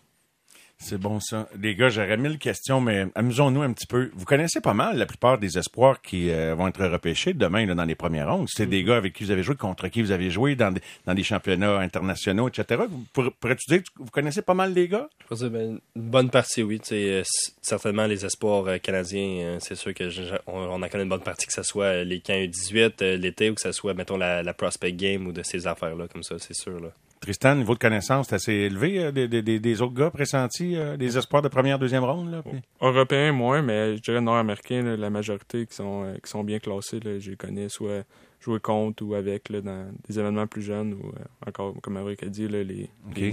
C'est 0.80 0.98
bon 0.98 1.18
ça. 1.18 1.48
Les 1.60 1.74
gars, 1.74 1.88
j'aurais 1.88 2.16
mille 2.16 2.38
questions, 2.38 2.80
mais 2.80 3.06
amusons-nous 3.16 3.62
un 3.62 3.72
petit 3.72 3.86
peu. 3.86 4.10
Vous 4.14 4.24
connaissez 4.24 4.60
pas 4.60 4.74
mal 4.74 4.96
la 4.96 5.06
plupart 5.06 5.36
des 5.36 5.58
espoirs 5.58 6.00
qui 6.00 6.30
euh, 6.30 6.54
vont 6.54 6.68
être 6.68 6.84
repêchés 6.86 7.34
demain 7.34 7.66
dans 7.74 7.84
les 7.84 7.96
premières 7.96 8.32
rondes. 8.32 8.46
C'est 8.48 8.66
des 8.66 8.82
mm-hmm. 8.82 8.86
gars 8.86 8.96
avec 8.96 9.12
qui 9.12 9.24
vous 9.24 9.32
avez 9.32 9.42
joué, 9.42 9.56
contre 9.56 9.88
qui 9.88 10.02
vous 10.02 10.12
avez 10.12 10.30
joué 10.30 10.54
dans 10.54 10.70
des, 10.70 10.80
dans 11.04 11.14
des 11.14 11.24
championnats 11.24 11.78
internationaux, 11.78 12.48
etc. 12.48 12.84
Pourrais-tu 13.12 13.68
dire 13.68 13.82
que 13.82 13.88
vous 13.96 14.10
connaissez 14.10 14.40
pas 14.40 14.54
mal 14.54 14.72
les 14.72 14.86
gars? 14.86 15.08
Je 15.22 15.26
pense 15.26 15.42
ben, 15.42 15.80
une 15.96 16.02
bonne 16.10 16.30
partie, 16.30 16.62
oui. 16.62 16.80
Euh, 16.92 17.24
certainement 17.60 18.06
les 18.06 18.24
espoirs 18.24 18.68
euh, 18.68 18.78
canadiens, 18.78 19.58
c'est 19.60 19.74
sûr 19.74 19.92
que 19.92 20.08
on, 20.46 20.80
a 20.80 20.88
connaît 20.88 21.02
une 21.02 21.08
bonne 21.08 21.20
partie, 21.20 21.46
que 21.48 21.52
ce 21.52 21.64
soit 21.64 22.04
les 22.04 22.20
camps 22.20 22.34
U18 22.34 23.16
l'été 23.16 23.50
ou 23.50 23.54
que 23.54 23.60
ce 23.60 23.72
soit, 23.72 23.94
mettons, 23.94 24.16
la, 24.16 24.44
la 24.44 24.54
prospect 24.54 24.92
game 24.92 25.26
ou 25.26 25.32
de 25.32 25.42
ces 25.42 25.66
affaires-là, 25.66 26.06
comme 26.06 26.22
ça, 26.22 26.36
c'est 26.38 26.54
sûr. 26.54 26.78
Là. 26.78 26.92
Tristan, 27.28 27.56
niveau 27.56 27.74
de 27.74 27.78
connaissance, 27.78 28.28
c'est 28.28 28.36
assez 28.36 28.54
élevé 28.54 29.04
euh, 29.04 29.12
des, 29.12 29.82
autres 29.82 29.92
gars 29.92 30.10
pressentis, 30.10 30.76
euh, 30.76 30.96
des 30.96 31.18
espoirs 31.18 31.42
de 31.42 31.48
première, 31.48 31.78
deuxième 31.78 32.02
ronde? 32.02 32.30
Là, 32.32 32.42
Européens, 32.80 33.32
moins, 33.32 33.60
mais 33.60 33.98
je 33.98 34.00
dirais 34.00 34.22
nord-américains, 34.22 34.96
la 34.96 35.10
majorité 35.10 35.66
qui 35.66 35.74
sont, 35.74 36.04
euh, 36.04 36.14
qui 36.24 36.30
sont 36.30 36.42
bien 36.42 36.58
classés. 36.58 37.00
Là, 37.00 37.18
je 37.18 37.32
les 37.32 37.36
connais 37.36 37.68
soit 37.68 38.06
jouer 38.40 38.60
contre 38.60 39.04
ou 39.04 39.12
avec 39.12 39.52
dans 39.52 39.92
des 40.08 40.18
événements 40.18 40.46
plus 40.46 40.62
jeunes 40.62 40.94
ou 40.94 41.12
encore, 41.46 41.74
comme 41.82 41.98
Eric 41.98 42.22
a 42.22 42.28
dit, 42.28 42.48
les, 42.48 42.88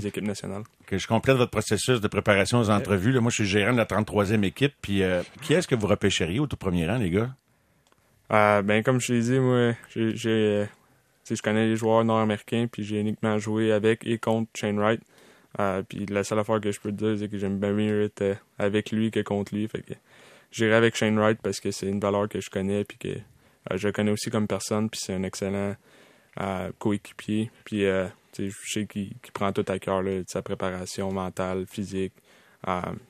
équipes 0.06 0.28
nationales. 0.28 0.64
je 0.92 1.08
complète 1.08 1.38
votre 1.38 1.52
processus 1.52 2.02
de 2.02 2.08
préparation 2.10 2.60
aux 2.60 2.70
entrevues. 2.70 3.14
Là, 3.14 3.22
moi, 3.22 3.30
je 3.30 3.44
suis 3.44 3.50
gérant 3.50 3.72
de 3.72 3.78
la 3.78 3.86
33e 3.86 4.44
équipe. 4.44 4.74
Puis, 4.82 5.04
qui 5.42 5.54
est-ce 5.54 5.70
que 5.70 5.75
vous 5.75 5.88
repêcheriez 5.88 6.42
au 6.42 6.48
tout 6.48 6.58
premier 6.58 6.86
rang, 6.86 6.98
les 6.98 7.12
gars? 7.12 7.30
ben, 8.30 8.84
comme 8.84 9.00
je 9.00 9.14
l'ai 9.14 9.22
dit, 9.22 9.40
moi, 9.40 9.72
j'ai 9.96 10.68
je 11.34 11.41
connais 11.41 11.65
les 11.65 11.75
joueurs 11.75 12.05
nord-américains, 12.05 12.67
puis 12.72 12.84
j'ai 12.84 13.00
uniquement 13.00 13.39
joué 13.39 13.72
avec 13.72 14.05
et 14.05 14.20
contre 14.20 14.50
Shane 14.55 14.77
Wright. 14.77 15.01
Euh, 15.60 15.82
puis 15.84 16.05
la 16.05 16.24
seule 16.24 16.39
affaire 16.39 16.60
que 16.60 16.72
je 16.72 16.79
peux 16.79 16.91
te 16.91 16.98
dire, 16.98 17.17
c'est 17.17 17.29
que 17.29 17.38
j'aime 17.38 17.58
bien 17.60 17.72
mieux 17.72 18.03
être 18.03 18.22
euh, 18.22 18.36
avec 18.60 18.91
lui 18.91 19.10
que 19.10 19.22
contre 19.22 19.55
lui. 19.55 19.67
Fait 19.67 19.82
que 19.82 19.94
j'irai 20.51 20.75
avec 20.75 20.96
Shane 20.96 21.17
Wright 21.17 21.39
parce 21.41 21.60
que 21.60 21.72
c'est 21.72 21.88
une 21.88 22.00
valeur 22.00 22.27
que 22.29 22.39
je 22.41 22.50
connais, 22.50 22.84
puis 22.84 22.98
que 22.98 23.08
euh, 23.08 23.77
je 23.77 23.89
connais 23.89 24.12
aussi 24.12 24.29
comme 24.29 24.48
personne, 24.48 24.89
puis 24.89 25.00
c'est 25.03 25.13
un 25.13 25.24
excellent 25.24 25.75
coéquipier. 26.79 27.50
Puis 27.63 27.84
je 27.84 28.51
sais 28.67 28.86
qu'il 28.88 29.15
prend 29.34 29.53
tout 29.53 29.63
à 29.70 29.79
cœur 29.79 30.03
sa 30.27 30.41
préparation 30.41 31.10
mentale, 31.10 31.65
physique. 31.65 32.12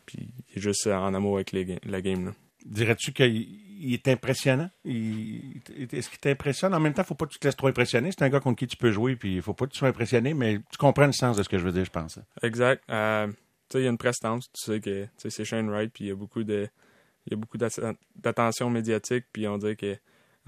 puis 0.05 0.29
il 0.51 0.57
est 0.57 0.61
juste 0.61 0.85
en 0.85 1.11
amour 1.11 1.37
avec 1.37 1.51
la 1.51 2.01
game. 2.01 2.33
Dirais-tu 2.63 3.13
qu'il 3.13 3.64
il 3.77 3.93
est 3.93 4.07
impressionnant. 4.07 4.69
Est-ce 4.85 6.09
qu'il 6.09 6.19
t'impressionne? 6.19 6.73
En 6.73 6.79
même 6.79 6.93
temps, 6.93 7.03
faut 7.03 7.15
pas 7.15 7.25
que 7.25 7.33
tu 7.33 7.39
te 7.39 7.47
laisses 7.47 7.55
trop 7.55 7.67
impressionner. 7.67 8.11
C'est 8.11 8.23
un 8.23 8.29
gars 8.29 8.39
contre 8.39 8.59
qui 8.59 8.67
tu 8.67 8.77
peux 8.77 8.91
jouer, 8.91 9.15
puis 9.15 9.35
il 9.35 9.41
faut 9.41 9.53
pas 9.53 9.65
que 9.65 9.71
tu 9.71 9.79
sois 9.79 9.89
impressionné, 9.89 10.33
mais 10.33 10.59
tu 10.71 10.77
comprends 10.77 11.05
le 11.05 11.13
sens 11.13 11.37
de 11.37 11.43
ce 11.43 11.49
que 11.49 11.57
je 11.57 11.63
veux 11.63 11.71
dire, 11.71 11.85
je 11.85 11.91
pense. 11.91 12.19
Exact. 12.41 12.83
Euh, 12.89 13.27
il 13.73 13.81
y 13.81 13.87
a 13.87 13.89
une 13.89 13.97
prestance. 13.97 14.49
Tu 14.53 14.61
sais 14.61 14.79
que 14.79 15.07
c'est 15.17 15.43
Shane 15.43 15.69
Wright, 15.69 15.91
puis 15.93 16.05
il 16.05 16.07
y 16.07 16.11
a 16.11 16.15
beaucoup 16.15 16.43
de 16.43 16.67
il 17.27 17.31
y 17.31 17.33
a 17.33 17.37
beaucoup 17.37 17.57
d'attention 17.57 18.69
médiatique, 18.69 19.25
puis 19.33 19.47
on 19.47 19.57
dirait 19.57 19.75
que 19.75 19.97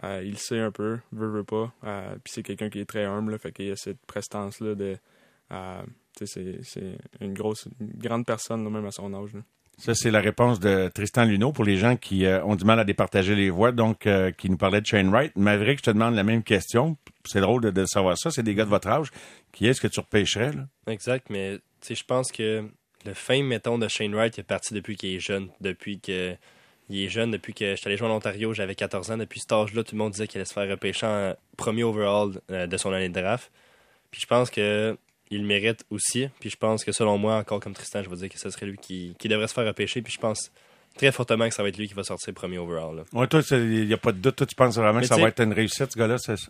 euh, 0.04 0.22
il 0.24 0.38
sait 0.38 0.60
un 0.60 0.72
peu, 0.72 1.00
veut, 1.12 1.28
veut 1.28 1.44
pas. 1.44 1.74
Euh, 1.86 2.16
puis 2.24 2.34
c'est 2.34 2.44
quelqu'un 2.44 2.70
qui 2.70 2.80
est 2.80 2.86
très 2.86 3.06
humble, 3.06 3.32
là, 3.32 3.40
fait 3.40 3.52
qu'il 3.52 3.66
y 3.66 3.72
a 3.72 3.76
cette 3.76 4.00
prestance-là 4.06 4.76
de. 4.76 4.98
c'est 6.24 6.98
une 7.20 7.34
grosse, 7.34 7.68
une 7.80 7.98
grande 7.98 8.26
personne, 8.28 8.64
même 8.70 8.86
à 8.86 8.92
son 8.92 9.12
âge. 9.16 9.32
Ça, 9.78 9.94
c'est 9.94 10.10
la 10.10 10.22
réponse 10.22 10.60
de 10.60 10.90
Tristan 10.94 11.26
Luneau 11.26 11.52
pour 11.52 11.64
les 11.64 11.78
gens 11.78 11.98
qui 11.98 12.26
euh, 12.26 12.44
ont 12.44 12.56
du 12.56 12.66
mal 12.66 12.80
à 12.80 12.84
départager 12.84 13.36
les 13.36 13.52
voix, 13.52 13.72
donc 13.72 14.08
euh, 14.08 14.32
qui 14.32 14.50
nous 14.50 14.58
parlait 14.58 14.82
de 14.82 14.86
Shane 14.88 15.10
Wright. 15.10 15.36
Maverick, 15.36 15.80
je 15.80 15.84
te 15.84 15.92
demande 15.92 16.16
la 16.16 16.24
même 16.24 16.42
question. 16.42 16.98
C'est 17.26 17.42
drôle 17.42 17.72
de, 17.72 17.86
savoir 17.86 18.18
ça. 18.18 18.32
C'est 18.32 18.42
des 18.42 18.56
gars 18.56 18.66
de 18.66 18.70
votre 18.70 18.88
âge. 18.88 19.12
Qui 19.52 19.68
est-ce 19.68 19.80
que 19.80 19.88
tu 19.88 20.00
repêcherais? 20.00 20.52
Là? 20.54 20.68
Exact, 20.88 21.28
mais 21.30 21.60
je 21.88 22.04
pense 22.04 22.32
que 22.32 22.68
le 23.06 23.14
fin, 23.14 23.44
mettons, 23.44 23.78
de 23.78 23.88
Shane 23.88 24.16
Wright 24.16 24.40
est 24.40 24.44
parti 24.44 24.74
depuis 24.74 24.98
qu'il 24.98 25.16
est 25.16 25.20
jeune. 25.20 25.50
Depuis 25.62 26.00
que 26.00 26.36
il 26.90 27.04
est 27.04 27.10
jeune, 27.10 27.32
depuis 27.32 27.54
que 27.54 27.76
j'étais 27.76 27.88
allé 27.88 27.98
jouer 27.98 28.08
en 28.08 28.16
Ontario, 28.16 28.54
j'avais 28.54 28.76
14 28.76 29.12
ans. 29.12 29.18
Depuis 29.18 29.42
cet 29.42 29.52
âge-là, 29.52 29.84
tout 29.84 29.94
le 29.94 30.00
monde 30.00 30.14
disait 30.14 30.28
qu'il 30.28 30.40
allait 30.40 30.46
se 30.46 30.54
faire 30.54 30.70
repêcher 30.70 31.06
en 31.06 31.36
premier 31.56 31.84
overall 31.84 32.42
euh, 32.50 32.66
de 32.66 32.78
son 32.78 32.94
année 32.94 33.10
de 33.10 33.20
draft. 33.20 33.52
Puis 34.10 34.22
je 34.22 34.26
pense 34.26 34.50
que 34.50 34.98
il 35.32 35.42
le 35.42 35.48
mérite 35.48 35.86
aussi. 35.90 36.28
Puis 36.40 36.50
je 36.50 36.58
pense 36.58 36.84
que 36.84 36.92
selon 36.92 37.18
moi, 37.18 37.36
encore 37.38 37.60
comme 37.60 37.74
Tristan, 37.74 38.04
je 38.04 38.10
vais 38.10 38.16
dire 38.16 38.30
que 38.30 38.40
ce 38.40 38.50
serait 38.50 38.66
lui 38.66 38.78
qui, 38.78 39.16
qui 39.20 39.28
devrait 39.28 39.48
se 39.48 39.54
faire 39.54 39.66
repêcher. 39.66 40.02
Puis 40.02 40.14
je 40.14 40.20
pense 40.20 40.52
très 40.98 41.12
fortement 41.12 41.48
que 41.48 41.54
ça 41.54 41.64
va 41.64 41.70
être 41.70 41.78
lui 41.78 41.88
qui 41.88 41.94
va 41.94 42.04
sortir 42.04 42.34
premier 42.34 42.58
overall. 42.58 42.96
Là. 42.98 43.04
Ouais, 43.14 43.28
toi, 43.28 43.42
il 43.52 43.86
n'y 43.88 43.94
a 43.94 43.98
pas 43.98 44.12
de 44.12 44.18
doute. 44.20 44.36
Toi, 44.36 44.48
tu 44.48 44.56
penses 44.56 44.76
vraiment 44.76 44.96
Mais 44.96 45.02
que 45.02 45.08
ça 45.08 45.18
va 45.18 45.28
être 45.30 45.42
une 45.42 45.54
réussite, 45.54 45.92
ce 45.94 45.98
gars-là? 46.00 46.18
c'est- 46.18 46.50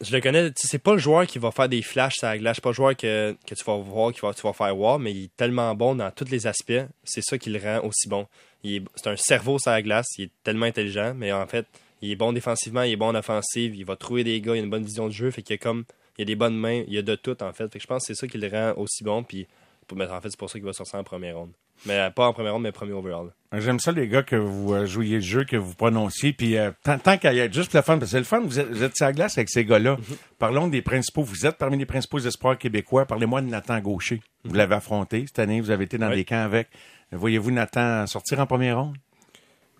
Je 0.00 0.12
le 0.14 0.20
connais, 0.20 0.50
c'est 0.56 0.78
pas 0.80 0.92
le 0.94 0.98
joueur 0.98 1.24
qui 1.26 1.38
va 1.38 1.52
faire 1.52 1.68
des 1.68 1.80
flashs 1.80 2.14
sur 2.16 2.26
la 2.26 2.36
glace, 2.36 2.56
c'est 2.56 2.62
pas 2.64 2.70
le 2.70 2.74
joueur 2.74 2.96
que, 2.96 3.36
que 3.46 3.54
tu 3.54 3.64
vas 3.64 3.76
voir, 3.76 4.12
qui 4.12 4.20
va, 4.20 4.34
tu 4.34 4.42
vas 4.42 4.52
faire 4.52 4.74
voir, 4.74 4.98
mais 4.98 5.12
il 5.12 5.24
est 5.24 5.36
tellement 5.36 5.72
bon 5.76 5.94
dans 5.94 6.10
tous 6.10 6.28
les 6.30 6.48
aspects, 6.48 6.72
c'est 7.04 7.22
ça 7.22 7.38
qui 7.38 7.48
le 7.50 7.60
rend 7.60 7.86
aussi 7.86 8.08
bon. 8.08 8.26
C'est 8.64 9.06
un 9.06 9.16
cerveau 9.16 9.58
sur 9.60 9.70
la 9.70 9.82
glace, 9.82 10.06
il 10.18 10.24
est 10.24 10.30
tellement 10.42 10.66
intelligent, 10.66 11.14
mais 11.14 11.32
en 11.32 11.46
fait, 11.46 11.66
il 12.02 12.10
est 12.10 12.16
bon 12.16 12.32
défensivement, 12.32 12.82
il 12.82 12.92
est 12.92 12.96
bon 12.96 13.06
en 13.10 13.14
offensive, 13.14 13.76
il 13.76 13.84
va 13.84 13.94
trouver 13.94 14.24
des 14.24 14.40
gars, 14.40 14.56
il 14.56 14.60
a 14.60 14.62
une 14.64 14.70
bonne 14.70 14.84
vision 14.84 15.06
de 15.06 15.12
jeu, 15.12 15.30
fait 15.30 15.42
qu'il 15.42 15.54
a 15.54 15.58
comme, 15.58 15.84
il 16.18 16.20
y 16.20 16.22
a 16.22 16.26
des 16.26 16.36
bonnes 16.36 16.56
mains, 16.56 16.82
il 16.86 16.92
y 16.92 16.98
a 16.98 17.02
de 17.02 17.14
tout 17.14 17.42
en 17.42 17.52
fait. 17.52 17.64
Fait 17.72 17.78
que 17.78 17.82
je 17.82 17.86
pense 17.86 18.06
que 18.06 18.14
c'est 18.14 18.20
ça 18.20 18.26
qui 18.28 18.38
le 18.38 18.48
rend 18.48 18.74
aussi 18.80 19.02
bon, 19.04 19.22
puis 19.22 19.46
pour- 19.86 19.98
mais 19.98 20.06
en 20.06 20.20
fait, 20.20 20.30
c'est 20.30 20.38
pour 20.38 20.48
ça 20.50 20.58
qu'il 20.58 20.64
va 20.66 20.72
sortir 20.72 20.98
en 20.98 21.04
première 21.04 21.36
ronde. 21.36 21.52
Mais 21.86 21.98
euh, 21.98 22.08
pas 22.10 22.26
en 22.28 22.32
première 22.32 22.52
ronde, 22.52 22.62
mais 22.62 22.70
premier 22.72 22.92
overall. 22.92 23.30
J'aime 23.52 23.80
ça, 23.80 23.90
les 23.92 24.06
gars, 24.08 24.22
que 24.22 24.36
vous 24.36 24.72
euh, 24.72 24.86
jouiez 24.86 25.16
le 25.16 25.20
jeu, 25.20 25.44
que 25.44 25.56
vous 25.56 25.74
prononciez. 25.74 26.32
Puis 26.32 26.56
euh, 26.56 26.70
tant, 26.84 26.98
tant 26.98 27.18
qu'à 27.18 27.32
y 27.32 27.40
être, 27.40 27.52
juste 27.52 27.74
le 27.74 27.82
fun, 27.82 27.98
parce 27.98 28.04
que 28.12 28.12
c'est 28.12 28.18
le 28.18 28.24
fun, 28.24 28.40
vous 28.40 28.60
êtes, 28.60 28.68
vous 28.68 28.82
êtes 28.84 28.96
sur 28.96 29.06
la 29.06 29.12
glace 29.12 29.36
avec 29.36 29.50
ces 29.50 29.64
gars-là. 29.64 29.96
Parlons 30.38 30.68
des 30.68 30.82
principaux. 30.82 31.22
Vous 31.24 31.46
êtes 31.46 31.56
parmi 31.58 31.76
les 31.76 31.84
principaux 31.84 32.20
espoirs 32.20 32.56
québécois. 32.56 33.06
Parlez-moi 33.06 33.42
de 33.42 33.48
Nathan 33.48 33.80
Gaucher. 33.80 34.22
Vous 34.44 34.54
l'avez 34.54 34.76
affronté 34.76 35.24
cette 35.26 35.40
année. 35.40 35.60
Vous 35.60 35.70
avez 35.72 35.84
été 35.84 35.98
dans 35.98 36.08
Oui. 36.10 36.16
des 36.16 36.24
camps 36.24 36.44
avec. 36.44 36.68
Voyez-vous 37.10 37.50
Nathan 37.50 38.06
sortir 38.06 38.38
en 38.38 38.46
première 38.46 38.78
ronde? 38.80 38.96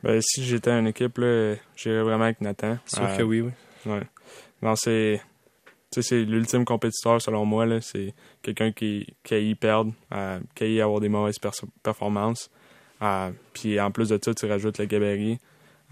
Ben, 0.03 0.21
si 0.21 0.45
j'étais 0.45 0.71
une 0.73 0.89
équipe, 0.89 1.17
là, 1.19 1.55
j'irais 1.77 2.03
vraiment 2.03 2.25
avec 2.25 2.41
Nathan. 2.41 2.77
Sûr 2.87 3.05
Euh, 3.05 3.17
que 3.17 3.23
oui, 3.23 3.41
oui. 3.41 3.51
Ouais. 3.87 4.03
Non, 4.63 4.75
c'est. 4.77 5.21
C'est 6.03 6.25
l'ultime 6.25 6.65
compétiteur, 6.65 7.21
selon 7.21 7.45
moi. 7.45 7.67
C'est 7.81 8.15
quelqu'un 8.43 8.73
qui, 8.73 9.07
qui 9.23 9.35
a 9.35 9.39
y 9.39 9.55
perdre, 9.55 9.93
euh, 10.13 10.41
qui 10.55 10.65
a 10.65 10.67
y 10.67 10.81
avoir 10.81 11.01
des 11.01 11.09
mauvaises 11.09 11.39
performances. 11.83 12.51
Euh, 13.03 13.31
puis 13.53 13.81
en 13.81 13.91
plus 13.91 14.09
de 14.09 14.19
ça, 14.23 14.35
tu 14.35 14.47
rajoutes 14.47 14.79
le 14.79 14.87
gabarit. 14.87 15.39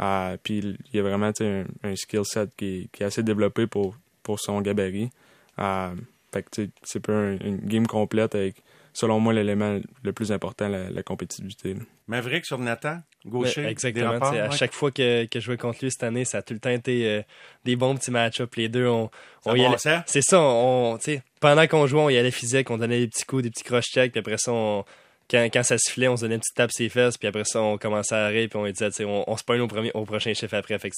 Euh, 0.00 0.37
puis 0.42 0.59
il 0.59 0.97
y 0.97 0.99
a 0.99 1.02
vraiment 1.02 1.30
un, 1.40 1.97
skill 1.97 2.25
set 2.25 2.50
qui, 2.56 2.88
est 2.99 3.04
assez 3.04 3.23
développé 3.23 3.66
pour, 3.66 3.97
pour 4.23 4.40
son 4.40 4.61
gabarit. 4.61 5.11
Fait 5.56 6.42
que 6.42 6.66
c'est 6.82 7.09
un- 7.11 7.37
une 7.38 7.59
game 7.59 7.87
complète 7.87 8.35
avec, 8.35 8.62
selon 8.92 9.20
moi, 9.20 9.32
l'élément 9.32 9.78
le 10.02 10.12
plus 10.12 10.32
important, 10.32 10.68
la, 10.68 10.90
la 10.90 11.02
compétitivité. 11.02 11.75
là. 11.75 11.80
Maverick 12.08 12.44
sur 12.44 12.58
Nathan 12.58 12.99
Gaucher. 13.25 13.61
Ouais, 13.61 13.66
des 13.66 13.72
exactement. 13.72 14.12
à 14.18 14.30
ouais. 14.49 14.56
chaque 14.56 14.72
fois 14.72 14.90
que, 14.90 15.25
que 15.26 15.40
je 15.40 15.44
jouais 15.44 15.56
contre 15.56 15.78
lui 15.82 15.90
cette 15.90 16.02
année, 16.02 16.25
ça 16.25 16.38
a 16.38 16.42
tout 16.42 16.52
le 16.54 16.61
temps 16.61 16.70
été 16.70 17.08
euh, 17.08 17.22
des 17.64 17.76
bons 17.76 17.94
petits 17.96 18.11
match-ups. 18.11 18.56
Les 18.56 18.68
deux, 18.68 18.87
on, 18.87 19.11
Ça 19.44 19.50
on 19.50 19.54
y 19.54 19.64
allait-? 19.64 20.02
C'est 20.06 20.22
ça, 20.22 20.40
on, 20.40 20.99
tu 20.99 21.04
sais, 21.04 21.22
pendant 21.40 21.66
qu'on 21.66 21.87
jouait, 21.87 22.00
on 22.00 22.11
y 22.11 22.18
allait 22.18 22.30
physique, 22.30 22.70
on 22.70 22.78
donnait 22.78 22.99
des 23.00 23.08
petits 23.08 23.25
coups, 23.25 23.44
des 23.44 23.50
petits 23.50 23.64
cross-checks, 23.64 24.12
puis 24.12 24.20
après 24.20 24.37
ça, 24.38 24.52
on- 24.52 24.84
quand, 25.30 25.49
quand 25.52 25.62
ça 25.62 25.78
sifflait, 25.78 26.08
on 26.08 26.16
se 26.16 26.22
donnait 26.22 26.34
une 26.34 26.40
petite 26.40 26.56
tape 26.56 26.72
sur 26.72 26.82
les 26.82 26.88
fesses, 26.90 27.16
puis 27.16 27.28
après 27.28 27.44
ça, 27.44 27.62
on 27.62 27.78
commençait 27.78 28.14
à 28.14 28.26
rire, 28.26 28.49
puis 28.50 28.58
on 28.58 28.66
disait, 28.66 28.90
tu 28.90 28.96
sais, 28.96 29.04
on, 29.04 29.25
on 29.30 29.37
se 29.37 29.44
pogne 29.44 29.61
au, 29.61 29.68
premier, 29.68 29.90
au 29.94 30.04
prochain 30.04 30.34
chiffre 30.34 30.54
après. 30.54 30.78
Fait 30.78 30.90
que 30.90 30.96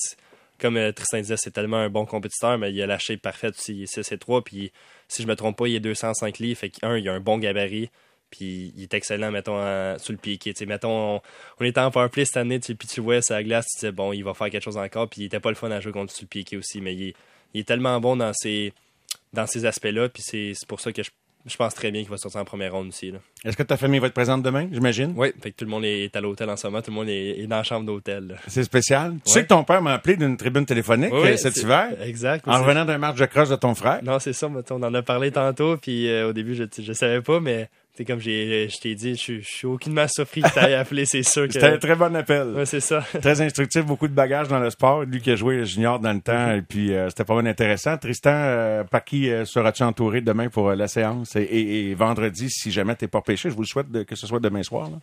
comme 0.59 0.77
euh, 0.77 0.93
Tristan 0.93 1.19
disait, 1.19 1.37
c'est 1.37 1.51
tellement 1.51 1.79
un 1.79 1.91
bon 1.91 2.07
compétiteur, 2.07 2.59
mais 2.59 2.73
il 2.73 2.81
a 2.83 2.87
la 2.87 2.99
shape 2.99 3.21
parfaite 3.21 3.55
aussi. 3.57 3.75
Il 3.75 3.83
est 3.83 3.87
6 3.87 4.13
et 4.13 4.19
3, 4.19 4.43
puis 4.43 4.73
si 5.09 5.23
je 5.23 5.29
me 5.29 5.37
trompe 5.37 5.57
pas, 5.57 5.69
il 5.69 5.75
est 5.75 5.81
205 5.81 6.39
livres. 6.39 6.59
Fait 6.59 6.71
qu'un, 6.71 6.97
il 6.97 7.09
a 7.09 7.13
un 7.13 7.21
bon 7.21 7.39
gabarit, 7.39 7.91
puis 8.31 8.73
il 8.77 8.83
est 8.85 8.95
excellent, 8.95 9.31
mettons, 9.31 9.59
sur 9.99 10.13
le 10.13 10.19
piqué. 10.19 10.53
Mettons, 10.67 11.21
on, 11.61 11.65
était 11.65 11.81
en 11.81 11.91
powerplay 11.91 12.25
cette 12.25 12.37
année, 12.37 12.59
puis 12.59 12.89
tu 12.89 13.01
vois 13.01 13.21
la 13.29 13.43
glace, 13.43 13.67
tu 13.67 13.81
disais, 13.81 13.93
bon, 13.93 14.13
il 14.13 14.23
va 14.23 14.35
faire 14.35 14.51
quelque 14.51 14.65
chose 14.65 14.77
encore, 14.77 15.09
puis 15.09 15.23
il 15.23 15.25
était 15.27 15.41
pas 15.41 15.51
le 15.51 15.57
fun 15.57 15.71
à 15.71 15.81
jouer 15.81 15.93
contre 15.93 16.13
sur 16.13 16.25
le 16.25 16.29
piqué 16.29 16.57
aussi, 16.57 16.81
mais 16.81 16.95
il 16.95 17.15
est, 17.55 17.65
tellement 17.65 18.01
bon 18.01 18.17
dans 18.17 18.33
ces, 18.33 18.73
dans 19.33 19.47
ces 19.47 19.67
aspects-là, 19.67 20.09
puis 20.09 20.23
c'est 20.23 20.55
pour 20.67 20.81
ça 20.81 20.93
que 20.93 21.03
je, 21.03 21.11
je 21.47 21.57
pense 21.57 21.75
très 21.75 21.91
bien 21.91 22.01
qu'il 22.03 22.11
va 22.11 22.17
sortir 22.17 22.41
en 22.41 22.45
première 22.45 22.73
ronde 22.73 22.89
aussi. 22.89 23.13
Est-ce 23.45 23.57
que 23.57 23.63
ta 23.63 23.77
famille 23.77 24.01
va 24.01 24.07
être 24.07 24.15
présente 24.15 24.43
demain, 24.43 24.69
j'imagine? 24.73 25.13
Oui, 25.17 25.33
fait 25.43 25.51
que 25.51 25.57
tout 25.57 25.65
le 25.65 25.71
monde 25.71 25.85
est, 25.85 26.15
à 26.17 26.21
l'hôtel 26.21 26.49
en 26.49 26.57
ce 26.57 26.67
moment, 26.67 26.81
tout 26.83 26.91
le 26.91 26.97
monde 26.97 27.09
est, 27.09 27.41
est 27.41 27.47
dans 27.47 27.57
la 27.57 27.63
chambre 27.63 27.87
d'hôtel. 27.87 28.37
C'est 28.47 28.65
spécial. 28.65 29.15
Tu 29.27 29.33
sais 29.33 29.43
que 29.43 29.49
ton 29.49 29.65
père 29.65 29.83
m'a 29.83 29.93
appelé 29.95 30.17
d'une 30.17 30.37
tribune 30.37 30.65
téléphonique 30.67 31.13
euh, 31.13 31.37
cet 31.37 31.57
hiver, 31.57 31.89
Exact. 32.03 32.47
en 32.49 32.61
revenant 32.63 32.85
d'un 32.85 32.99
match 32.99 33.17
de 33.17 33.27
cross 33.27 33.49
de 33.51 33.57
ton 33.57 33.75
frère. 33.75 34.01
Non, 34.03 34.19
c'est 34.19 34.33
ça, 34.33 34.49
on 34.71 34.83
en 34.83 34.95
a 34.95 35.03
parlé 35.03 35.31
tantôt, 35.31 35.77
puis 35.77 36.09
euh, 36.09 36.29
au 36.31 36.33
début, 36.33 36.55
je, 36.55 36.65
je 36.79 36.93
savais 36.93 37.21
pas, 37.21 37.41
mais 37.41 37.69
tu 37.97 38.05
comme 38.05 38.19
j'ai, 38.21 38.69
je 38.69 38.79
t'ai 38.79 38.95
dit, 38.95 39.11
je, 39.15 39.21
suis- 39.21 39.43
je 39.43 39.49
suis 39.49 39.67
aucunement 39.67 40.07
surpris 40.09 40.43
que 40.43 40.53
t'ailles 40.53 40.75
appeler, 40.75 41.05
c'est 41.07 41.23
sûr 41.23 41.47
que. 41.47 41.53
C'était 41.53 41.67
un 41.67 41.79
très 41.79 41.95
bon 41.95 42.15
appel. 42.17 42.49
Ouais, 42.49 42.67
c'est 42.67 42.81
ça. 42.81 43.01
Très 43.23 43.41
instructif, 43.41 43.85
beaucoup 43.87 44.09
de 44.09 44.13
bagages 44.15 44.49
dans 44.49 44.59
le 44.59 44.71
sport. 44.71 45.05
Lui 45.05 45.21
qui 45.21 45.31
a 45.31 45.37
joué 45.37 45.65
junior 45.65 46.01
dans 46.01 46.13
le 46.13 46.21
temps, 46.21 46.53
et 46.53 46.63
puis 46.63 46.93
euh, 46.93 47.09
c'était 47.09 47.25
pas 47.25 47.35
mal 47.37 47.47
intéressant. 47.47 47.97
Tristan, 47.97 48.31
euh, 48.35 48.85
par 48.85 49.05
qui 49.05 49.31
euh, 49.31 49.45
seras-tu 49.45 49.83
entouré 49.85 50.21
demain 50.21 50.49
pour 50.49 50.71
euh, 50.71 50.75
la 50.75 50.89
séance? 50.89 51.37
Et, 51.37 51.43
et- 51.43 51.91
et 51.91 51.95
vendredi, 51.95 52.51
si 52.51 52.71
jamais 52.73 52.95
t'es 52.97 53.09
pas 53.09 53.21
pêché? 53.23 53.49
Je 53.51 53.55
vous 53.55 53.63
le 53.63 53.67
souhaite 53.69 53.91
de- 53.91 54.03
que 54.03 54.17
ce 54.17 54.27
soit 54.27 54.41
demain 54.41 54.63
soir. 54.63 54.91
là. 54.91 54.99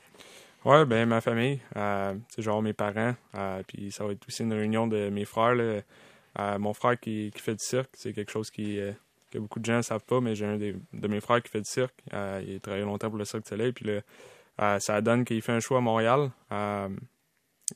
Ouais, 0.63 0.85
ben 0.85 1.07
ma 1.07 1.21
famille, 1.21 1.59
euh, 1.75 2.13
c'est 2.29 2.43
genre 2.43 2.61
mes 2.61 2.73
parents, 2.73 3.15
euh, 3.35 3.63
puis 3.67 3.91
ça 3.91 4.03
va 4.05 4.11
être 4.11 4.27
aussi 4.27 4.43
une 4.43 4.53
réunion 4.53 4.85
de 4.85 5.09
mes 5.09 5.25
frères. 5.25 5.55
là. 5.55 5.81
Euh, 6.39 6.59
mon 6.59 6.73
frère 6.73 6.99
qui, 6.99 7.31
qui 7.35 7.41
fait 7.41 7.53
du 7.53 7.65
cirque, 7.65 7.89
c'est 7.93 8.13
quelque 8.13 8.31
chose 8.31 8.51
qui, 8.51 8.79
euh, 8.79 8.91
que 9.31 9.39
beaucoup 9.39 9.59
de 9.59 9.65
gens 9.65 9.77
ne 9.77 9.81
savent 9.81 10.03
pas, 10.05 10.21
mais 10.21 10.35
j'ai 10.35 10.45
un 10.45 10.57
des- 10.57 10.75
de 10.93 11.07
mes 11.07 11.19
frères 11.21 11.41
qui 11.41 11.49
fait 11.49 11.61
du 11.61 11.69
cirque. 11.69 11.99
Euh, 12.13 12.43
il 12.45 12.57
a 12.57 12.59
travaillé 12.59 12.83
longtemps 12.83 13.09
pour 13.09 13.17
le 13.17 13.25
Cirque 13.25 13.43
du 13.43 13.49
Soleil, 13.49 13.71
puis 13.71 13.89
euh, 13.89 14.79
ça 14.79 15.01
donne 15.01 15.25
qu'il 15.25 15.41
fait 15.41 15.53
un 15.53 15.59
show 15.59 15.75
à 15.75 15.81
Montréal 15.81 16.29
euh, 16.51 16.89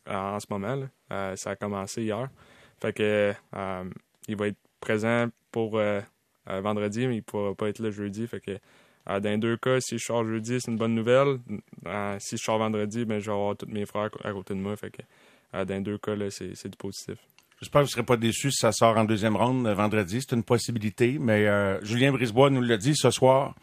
en 0.08 0.40
ce 0.40 0.46
moment. 0.50 0.76
là. 1.10 1.36
Ça 1.38 1.52
a 1.52 1.56
commencé 1.56 2.04
hier. 2.04 2.30
Fait 2.80 2.94
que 2.94 3.34
il 4.28 4.36
va 4.36 4.48
être 4.48 4.58
présent 4.80 5.28
pour 5.52 5.80
vendredi, 6.48 7.08
mais 7.08 7.16
il 7.16 7.18
ne 7.18 7.22
pourra 7.22 7.56
pas 7.56 7.70
être 7.70 7.80
là 7.80 7.90
jeudi. 7.92 8.28
Fait 8.28 8.40
que 8.42 8.58
dans 9.08 9.24
les 9.24 9.38
deux 9.38 9.56
cas, 9.58 9.80
si 9.80 9.98
je 9.98 10.04
sors 10.04 10.26
jeudi, 10.26 10.60
c'est 10.60 10.72
une 10.72 10.78
bonne 10.78 10.96
nouvelle. 10.96 11.40
Si 12.20 12.38
je 12.38 12.44
sors 12.44 12.58
vendredi, 12.58 13.06
ben, 13.06 13.20
je 13.20 13.28
vais 13.28 13.36
avoir 13.38 13.56
tous 13.56 13.68
mes 13.68 13.86
frères 13.86 14.10
à 14.24 14.32
côté 14.32 14.54
de 14.54 14.60
moi. 14.60 14.76
Fait 14.76 14.92
que, 14.92 15.02
dans 15.64 15.76
les 15.76 15.82
deux 15.82 15.98
cas, 15.98 16.16
là, 16.16 16.30
c'est, 16.30 16.56
c'est 16.56 16.70
du 16.70 16.78
positif. 16.78 17.18
J'espère 17.66 17.82
que 17.82 17.86
vous 17.86 17.90
ne 17.90 17.92
serez 17.94 18.04
pas 18.04 18.18
déçus 18.18 18.52
si 18.52 18.58
ça 18.60 18.72
sort 18.72 18.96
en 18.96 19.06
deuxième 19.06 19.36
ronde 19.36 19.66
euh, 19.66 19.74
vendredi. 19.74 20.20
C'est 20.22 20.36
une 20.36 20.44
possibilité, 20.44 21.18
mais 21.20 21.48
euh, 21.48 21.84
Julien 21.84 22.12
Brisebois 22.12 22.52
nous 22.52 22.62
l'a 22.62 22.78
dit 22.78 22.94
ce 22.96 23.10
soir. 23.10 23.56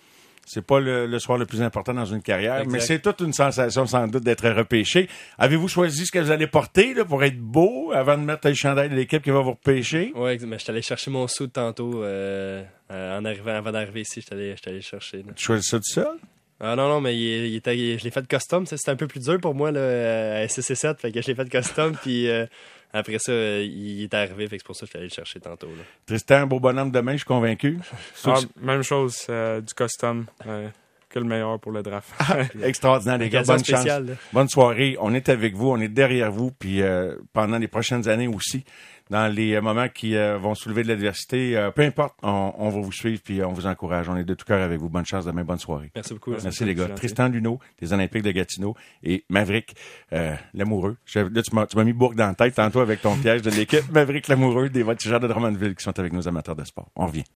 C'est 0.44 0.66
pas 0.66 0.80
le, 0.80 1.06
le 1.06 1.18
soir 1.20 1.38
le 1.38 1.46
plus 1.46 1.62
important 1.62 1.94
dans 1.94 2.04
une 2.04 2.20
carrière, 2.20 2.56
Exact. 2.56 2.72
mais 2.72 2.80
c'est 2.80 2.98
toute 3.00 3.20
une 3.20 3.32
sensation 3.32 3.86
sans 3.86 4.08
doute 4.08 4.24
d'être 4.24 4.48
repêché. 4.50 5.08
Avez-vous 5.38 5.68
choisi 5.68 6.04
ce 6.04 6.10
que 6.10 6.18
vous 6.18 6.32
allez 6.32 6.48
porter 6.48 6.94
là, 6.94 7.04
pour 7.04 7.22
être 7.22 7.38
beau 7.38 7.92
avant 7.94 8.18
de 8.18 8.24
mettre 8.24 8.48
le 8.48 8.54
chandail 8.54 8.90
de 8.90 8.96
l'équipe 8.96 9.22
qui 9.22 9.30
va 9.30 9.38
vous 9.40 9.52
repêcher? 9.52 10.12
Ouais, 10.16 10.36
mais 10.44 10.58
je 10.58 10.64
suis 10.64 10.70
allé 10.72 10.82
chercher 10.82 11.12
mon 11.12 11.28
sou 11.28 11.46
tantôt 11.46 12.02
euh, 12.02 12.64
euh, 12.90 13.18
en 13.20 13.24
arrivant, 13.24 13.54
avant 13.54 13.70
d'arriver 13.70 14.00
ici, 14.00 14.20
je 14.20 14.26
suis 14.26 14.68
allé, 14.68 14.80
chercher. 14.82 15.18
là. 15.18 15.32
Tu 15.36 15.44
choisis 15.44 15.70
ça 15.70 15.76
tout 15.76 15.84
seul? 15.92 16.08
Ah 16.58 16.74
non, 16.74 16.88
non, 16.88 17.00
mais 17.00 17.16
il, 17.16 17.46
il 17.46 17.54
était, 17.56 17.76
il- 17.78 17.98
je 18.00 18.04
l'ai 18.04 18.10
fait 18.10 18.26
custom. 18.26 18.66
ça, 18.66 18.76
C'était 18.76 18.90
un 18.90 18.96
peu 18.96 19.06
plus 19.06 19.20
dur 19.20 19.40
pour 19.40 19.54
moi 19.54 19.70
là, 19.70 19.80
à 20.42 20.44
SCC7. 20.46 20.98
Fait 20.98 21.12
que 21.12 21.22
je 21.22 21.26
l'ai 21.28 21.34
fait 21.36 21.48
custom. 21.48 21.92
puis 22.02 22.28
euh, 22.28 22.46
après 22.92 23.18
ça, 23.18 23.32
euh, 23.32 23.64
il 23.64 24.02
est 24.04 24.14
arrivé. 24.14 24.46
Fait 24.48 24.56
que 24.56 24.62
c'est 24.62 24.66
pour 24.66 24.76
ça 24.76 24.80
que 24.80 24.86
je 24.86 24.90
suis 24.90 24.98
allé 24.98 25.08
le 25.08 25.14
chercher 25.14 25.40
tantôt. 25.40 25.68
Là. 25.68 25.82
Tristan, 26.06 26.34
un 26.36 26.46
beau 26.46 26.60
bonhomme 26.60 26.90
demain, 26.90 27.12
je 27.12 27.18
suis 27.18 27.26
convaincu. 27.26 27.78
Ah, 28.24 28.38
même 28.60 28.82
chose, 28.82 29.26
euh, 29.30 29.60
du 29.60 29.72
custom. 29.74 30.26
euh, 30.46 30.68
que 31.12 31.18
le 31.18 31.24
meilleur 31.26 31.60
pour 31.60 31.72
le 31.72 31.82
draft. 31.82 32.10
Extraordinaire, 32.62 33.18
les 33.18 33.28
gars. 33.28 33.42
Bonne 33.42 33.64
chance. 33.64 33.80
spéciale, 33.80 34.06
là. 34.06 34.12
Bonne 34.32 34.48
soirée. 34.48 34.96
On 35.00 35.14
est 35.14 35.28
avec 35.28 35.54
vous, 35.54 35.68
on 35.70 35.78
est 35.78 35.88
derrière 35.88 36.32
vous, 36.32 36.50
puis 36.50 36.82
euh, 36.82 37.16
pendant 37.32 37.58
les 37.58 37.68
prochaines 37.68 38.08
années 38.08 38.28
aussi, 38.28 38.64
dans 39.10 39.32
les 39.32 39.54
euh, 39.54 39.60
moments 39.60 39.88
qui 39.88 40.16
euh, 40.16 40.38
vont 40.38 40.54
soulever 40.54 40.82
de 40.82 40.88
l'adversité, 40.88 41.56
euh, 41.56 41.70
peu 41.70 41.82
importe, 41.82 42.14
on, 42.22 42.52
on 42.56 42.70
va 42.70 42.80
vous 42.80 42.92
suivre, 42.92 43.20
puis 43.22 43.42
on 43.44 43.52
vous 43.52 43.66
encourage. 43.66 44.08
On 44.08 44.16
est 44.16 44.24
de 44.24 44.34
tout 44.34 44.46
cœur 44.46 44.62
avec 44.62 44.80
vous. 44.80 44.88
Bonne 44.88 45.04
chance 45.04 45.26
demain, 45.26 45.44
bonne 45.44 45.58
soirée. 45.58 45.90
Merci 45.94 46.14
beaucoup. 46.14 46.30
Merci. 46.30 46.46
Merci 46.46 46.64
les 46.64 46.74
gars. 46.74 46.82
gentil. 46.88 46.94
Tristan 46.94 47.28
Luneau, 47.28 47.58
des 47.80 47.92
Olympiques 47.92 48.22
de 48.22 48.30
Gatineau, 48.32 48.74
et 49.02 49.24
Maverick, 49.28 49.76
euh, 50.12 50.34
l'amoureux. 50.54 50.96
Là, 51.14 51.42
tu 51.42 51.54
m'as 51.54 51.66
tu 51.66 51.76
m'as 51.76 51.84
mis 51.84 51.92
Bourg 51.92 52.14
dans 52.14 52.28
la 52.28 52.34
tête 52.34 52.54
tantôt 52.54 52.80
avec 52.80 53.02
ton 53.02 53.16
piège 53.16 53.42
de 53.42 53.50
l'équipe. 53.50 53.84
Maverick, 53.92 54.28
l'amoureux 54.28 54.70
des 54.70 54.82
Voltigeurs 54.82 55.20
de 55.20 55.28
Drummondville 55.28 55.74
qui 55.74 55.84
sont 55.84 55.98
avec 55.98 56.12
nos 56.12 56.26
amateurs 56.26 56.56
de 56.56 56.64
sport. 56.64 56.88
On 56.96 57.06
revient. 57.06 57.24